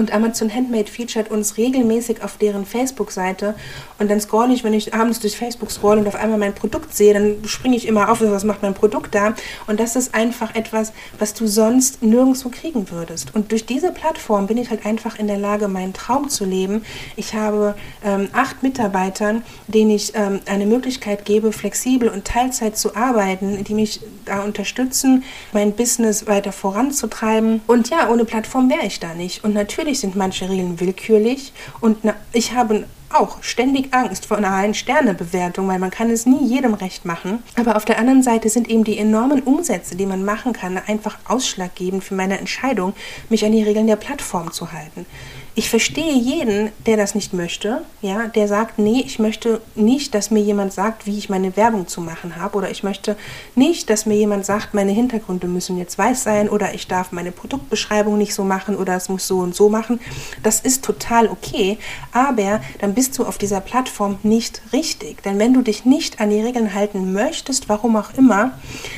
und 0.00 0.12
Amazon 0.12 0.52
Handmade 0.52 0.90
featured 0.90 1.30
uns 1.30 1.56
regelmäßig 1.56 2.24
auf 2.24 2.38
deren 2.38 2.64
Facebook-Seite. 2.66 3.54
Und 3.98 4.10
dann 4.10 4.20
scroll 4.20 4.50
ich, 4.50 4.64
wenn 4.64 4.72
ich 4.72 4.94
abends 4.94 5.20
durch 5.20 5.36
Facebook 5.36 5.70
scroll 5.70 5.98
und 5.98 6.08
auf 6.08 6.14
einmal 6.14 6.38
mein 6.38 6.54
Produkt 6.54 6.96
sehe, 6.96 7.12
dann 7.12 7.36
springe 7.44 7.76
ich 7.76 7.86
immer 7.86 8.10
auf, 8.10 8.20
was 8.22 8.44
macht 8.44 8.62
mein 8.62 8.74
Produkt 8.74 9.14
da? 9.14 9.34
Und 9.66 9.78
das 9.78 9.94
ist 9.94 10.14
einfach 10.14 10.54
etwas, 10.54 10.92
was 11.18 11.34
du 11.34 11.46
sonst 11.46 12.02
nirgendwo 12.02 12.48
kriegen 12.48 12.90
würdest. 12.90 13.34
Und 13.34 13.52
durch 13.52 13.66
diese 13.66 13.92
Plattform 13.92 14.46
bin 14.46 14.56
ich 14.56 14.70
halt 14.70 14.86
einfach 14.86 15.18
in 15.18 15.26
der 15.26 15.38
Lage, 15.38 15.68
meinen 15.68 15.92
Traum 15.92 16.30
zu 16.30 16.44
leben. 16.44 16.84
Ich 17.16 17.34
habe 17.34 17.74
ähm, 18.02 18.28
acht 18.32 18.62
Mitarbeitern, 18.62 19.42
denen 19.68 19.90
ich 19.90 20.14
ähm, 20.14 20.40
eine 20.46 20.64
Möglichkeit 20.64 21.26
gebe, 21.26 21.52
flexibel 21.52 22.08
und 22.08 22.24
Teilzeit 22.24 22.78
zu 22.78 22.96
arbeiten, 22.96 23.62
die 23.64 23.74
mich 23.74 24.00
da 24.24 24.42
unterstützen, 24.42 25.24
mein 25.52 25.72
Business 25.72 26.26
weiter 26.26 26.52
voranzutreiben. 26.52 27.60
Und 27.66 27.90
ja, 27.90 28.08
ohne 28.08 28.24
Plattform 28.24 28.70
wäre 28.70 28.86
ich 28.86 28.98
da 28.98 29.12
nicht. 29.12 29.44
Und 29.44 29.52
natürlich 29.52 29.89
Natürlich 29.90 30.02
sind 30.02 30.14
manche 30.14 30.48
Regeln 30.48 30.78
willkürlich 30.78 31.52
und 31.80 31.98
ich 32.32 32.54
habe 32.54 32.84
auch 33.12 33.42
ständig 33.42 33.92
Angst 33.92 34.24
vor 34.24 34.36
einer 34.36 34.52
Ein-Sterne-Bewertung, 34.52 35.66
weil 35.66 35.80
man 35.80 35.90
kann 35.90 36.10
es 36.10 36.26
nie 36.26 36.46
jedem 36.46 36.74
recht 36.74 37.04
machen. 37.04 37.42
Aber 37.58 37.74
auf 37.74 37.84
der 37.84 37.98
anderen 37.98 38.22
Seite 38.22 38.48
sind 38.50 38.70
eben 38.70 38.84
die 38.84 38.98
enormen 38.98 39.42
Umsätze, 39.42 39.96
die 39.96 40.06
man 40.06 40.24
machen 40.24 40.52
kann, 40.52 40.78
einfach 40.78 41.18
ausschlaggebend 41.26 42.04
für 42.04 42.14
meine 42.14 42.38
Entscheidung, 42.38 42.94
mich 43.30 43.44
an 43.44 43.50
die 43.50 43.64
Regeln 43.64 43.88
der 43.88 43.96
Plattform 43.96 44.52
zu 44.52 44.70
halten 44.70 45.06
ich 45.54 45.68
verstehe 45.68 46.12
jeden, 46.12 46.70
der 46.86 46.96
das 46.96 47.14
nicht 47.14 47.32
möchte, 47.32 47.82
ja, 48.02 48.28
der 48.28 48.46
sagt, 48.46 48.78
nee, 48.78 49.02
ich 49.04 49.18
möchte 49.18 49.60
nicht, 49.74 50.14
dass 50.14 50.30
mir 50.30 50.40
jemand 50.40 50.72
sagt, 50.72 51.06
wie 51.06 51.18
ich 51.18 51.28
meine 51.28 51.56
Werbung 51.56 51.88
zu 51.88 52.00
machen 52.00 52.36
habe 52.36 52.56
oder 52.56 52.70
ich 52.70 52.84
möchte 52.84 53.16
nicht, 53.56 53.90
dass 53.90 54.06
mir 54.06 54.14
jemand 54.14 54.46
sagt, 54.46 54.74
meine 54.74 54.92
Hintergründe 54.92 55.48
müssen 55.48 55.76
jetzt 55.76 55.98
weiß 55.98 56.22
sein 56.22 56.48
oder 56.48 56.72
ich 56.72 56.86
darf 56.86 57.10
meine 57.10 57.32
Produktbeschreibung 57.32 58.16
nicht 58.16 58.32
so 58.32 58.44
machen 58.44 58.76
oder 58.76 58.94
es 58.94 59.08
muss 59.08 59.26
so 59.26 59.40
und 59.40 59.54
so 59.54 59.68
machen. 59.68 60.00
Das 60.42 60.60
ist 60.60 60.84
total 60.84 61.28
okay, 61.28 61.78
aber 62.12 62.60
dann 62.78 62.94
bist 62.94 63.18
du 63.18 63.24
auf 63.24 63.36
dieser 63.36 63.60
Plattform 63.60 64.18
nicht 64.22 64.62
richtig, 64.72 65.22
denn 65.24 65.38
wenn 65.40 65.52
du 65.52 65.62
dich 65.62 65.84
nicht 65.84 66.20
an 66.20 66.30
die 66.30 66.40
Regeln 66.40 66.74
halten 66.74 67.12
möchtest, 67.12 67.68
warum 67.68 67.96
auch 67.96 68.14
immer, 68.16 68.52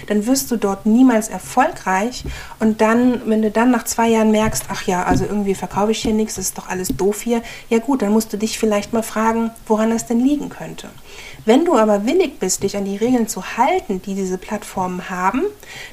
dann 0.07 0.27
wirst 0.27 0.51
du 0.51 0.57
dort 0.57 0.85
niemals 0.85 1.29
erfolgreich 1.29 2.25
und 2.61 2.83
dann, 2.83 3.23
wenn 3.25 3.41
du 3.41 3.51
dann 3.51 3.71
nach 3.71 3.85
zwei 3.85 4.09
Jahren 4.09 4.31
merkst, 4.33 4.65
ach 4.69 4.83
ja, 4.87 5.05
also 5.05 5.25
irgendwie 5.25 5.55
verkaufe 5.55 5.93
ich 5.93 6.03
hier 6.03 6.13
nichts, 6.13 6.43
ist 6.53 6.59
doch 6.59 6.69
alles 6.69 6.89
doof 6.89 7.23
hier. 7.23 7.43
Ja 7.71 7.79
gut, 7.79 8.03
dann 8.03 8.13
musst 8.13 8.33
du 8.33 8.37
dich 8.37 8.59
vielleicht 8.59 8.93
mal 8.93 9.03
fragen, 9.03 9.51
woran 9.67 9.89
das 9.89 10.07
denn 10.07 10.21
liegen 10.21 10.51
könnte. 10.51 10.91
Wenn 11.47 11.65
du 11.65 11.77
aber 11.77 12.05
willig 12.05 12.39
bist, 12.39 12.63
dich 12.63 12.77
an 12.77 12.85
die 12.85 12.97
Regeln 12.97 13.27
zu 13.27 13.57
halten, 13.57 14.03
die 14.03 14.15
diese 14.15 14.37
Plattformen 14.37 15.09
haben, 15.09 15.43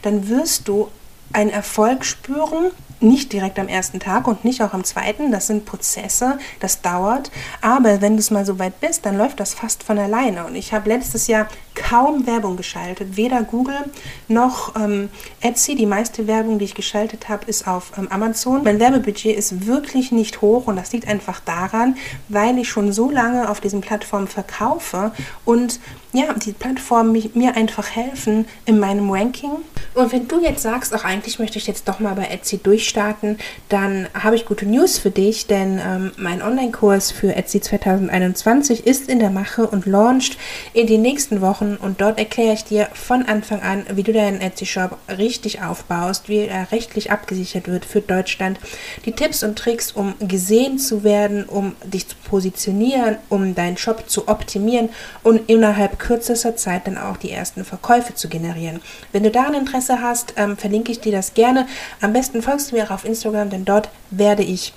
dann 0.01 0.27
wirst 0.27 0.67
du 0.67 0.89
einen 1.33 1.49
Erfolg 1.49 2.05
spüren, 2.05 2.71
nicht 3.01 3.31
direkt 3.31 3.59
am 3.59 3.67
ersten 3.67 3.99
Tag 3.99 4.27
und 4.27 4.43
nicht 4.43 4.61
auch 4.61 4.73
am 4.73 4.83
zweiten. 4.83 5.31
Das 5.31 5.47
sind 5.47 5.65
Prozesse, 5.65 6.37
das 6.59 6.81
dauert. 6.81 7.31
Aber 7.61 8.01
wenn 8.01 8.13
du 8.13 8.19
es 8.19 8.31
mal 8.31 8.45
so 8.45 8.59
weit 8.59 8.79
bist, 8.81 9.05
dann 9.05 9.17
läuft 9.17 9.39
das 9.39 9.53
fast 9.53 9.83
von 9.83 9.97
alleine. 9.97 10.45
Und 10.45 10.55
ich 10.55 10.73
habe 10.73 10.89
letztes 10.89 11.27
Jahr 11.27 11.47
kaum 11.75 12.27
Werbung 12.27 12.57
geschaltet. 12.57 13.15
Weder 13.15 13.43
Google 13.43 13.79
noch 14.27 14.75
ähm, 14.75 15.09
Etsy. 15.39 15.75
Die 15.75 15.85
meiste 15.85 16.27
Werbung, 16.27 16.59
die 16.59 16.65
ich 16.65 16.75
geschaltet 16.75 17.29
habe, 17.29 17.45
ist 17.45 17.67
auf 17.67 17.93
ähm, 17.97 18.09
Amazon. 18.09 18.63
Mein 18.63 18.79
Werbebudget 18.79 19.37
ist 19.37 19.65
wirklich 19.65 20.11
nicht 20.11 20.41
hoch 20.41 20.67
und 20.67 20.75
das 20.75 20.91
liegt 20.91 21.07
einfach 21.07 21.39
daran, 21.39 21.95
weil 22.27 22.57
ich 22.57 22.69
schon 22.69 22.91
so 22.91 23.09
lange 23.09 23.49
auf 23.49 23.61
diesen 23.61 23.81
Plattformen 23.81 24.27
verkaufe 24.27 25.11
und 25.45 25.79
ja, 26.11 26.33
die 26.33 26.51
Plattformen 26.51 27.11
mich, 27.11 27.35
mir 27.35 27.55
einfach 27.55 27.89
helfen 27.89 28.45
in 28.65 28.79
meinem 28.79 29.09
Ranking. 29.09 29.51
Und 29.99 30.13
wenn 30.13 30.29
du 30.29 30.41
jetzt 30.41 30.61
sagst, 30.61 30.95
auch 30.95 31.03
eigentlich 31.03 31.39
möchte 31.39 31.57
ich 31.57 31.67
jetzt 31.67 31.89
doch 31.89 31.99
mal 31.99 32.13
bei 32.13 32.27
Etsy 32.27 32.57
durchstarten, 32.57 33.37
dann 33.67 34.07
habe 34.13 34.37
ich 34.37 34.45
gute 34.45 34.65
News 34.65 34.97
für 34.97 35.11
dich, 35.11 35.45
denn 35.45 35.77
ähm, 35.85 36.11
mein 36.15 36.41
Online-Kurs 36.41 37.11
für 37.11 37.35
Etsy 37.35 37.59
2021 37.59 38.87
ist 38.87 39.09
in 39.09 39.19
der 39.19 39.29
Mache 39.29 39.67
und 39.67 39.85
launcht 39.85 40.37
in 40.71 40.87
den 40.87 41.01
nächsten 41.01 41.41
Wochen 41.41 41.75
und 41.75 41.99
dort 41.99 42.17
erkläre 42.17 42.53
ich 42.53 42.63
dir 42.63 42.87
von 42.93 43.23
Anfang 43.23 43.61
an, 43.61 43.85
wie 43.91 44.03
du 44.03 44.13
deinen 44.13 44.39
Etsy-Shop 44.39 44.97
richtig 45.17 45.63
aufbaust, 45.63 46.29
wie 46.29 46.45
er 46.45 46.71
rechtlich 46.71 47.11
abgesichert 47.11 47.67
wird 47.67 47.83
für 47.83 47.99
Deutschland, 47.99 48.57
die 49.03 49.11
Tipps 49.11 49.43
und 49.43 49.59
Tricks, 49.59 49.91
um 49.91 50.13
gesehen 50.21 50.79
zu 50.79 51.03
werden, 51.03 51.43
um 51.43 51.75
dich 51.83 52.07
zu 52.07 52.15
positionieren, 52.23 53.17
um 53.27 53.53
deinen 53.53 53.75
Shop 53.75 54.09
zu 54.09 54.29
optimieren 54.29 54.91
und 55.23 55.49
innerhalb 55.49 55.99
kürzester 55.99 56.55
Zeit 56.55 56.87
dann 56.87 56.97
auch 56.97 57.17
die 57.17 57.31
ersten 57.31 57.65
Verkäufe 57.65 58.15
zu 58.15 58.29
generieren. 58.29 58.79
Wenn 59.11 59.23
du 59.23 59.29
daran 59.31 59.55
Interesse 59.55 59.88
Interesse 59.89 60.01
hast, 60.01 60.33
ähm, 60.37 60.57
verlinke 60.57 60.91
ich 60.91 60.99
dir 60.99 61.11
das 61.11 61.33
gerne. 61.33 61.67
Am 62.01 62.13
besten 62.13 62.41
folgst 62.41 62.71
du 62.71 62.75
mir 62.75 62.85
auch 62.85 62.91
auf 62.91 63.05
Instagram, 63.05 63.49
denn 63.49 63.65
dort 63.65 63.89
werde 64.11 64.43
ich 64.43 64.73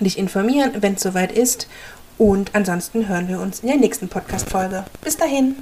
dich 0.00 0.18
informieren, 0.18 0.72
wenn 0.80 0.94
es 0.94 1.02
soweit 1.02 1.32
ist. 1.32 1.68
Und 2.16 2.54
ansonsten 2.54 3.08
hören 3.08 3.28
wir 3.28 3.40
uns 3.40 3.60
in 3.60 3.68
der 3.68 3.76
nächsten 3.76 4.08
Podcast-Folge. 4.08 4.84
Bis 5.02 5.16
dahin. 5.16 5.56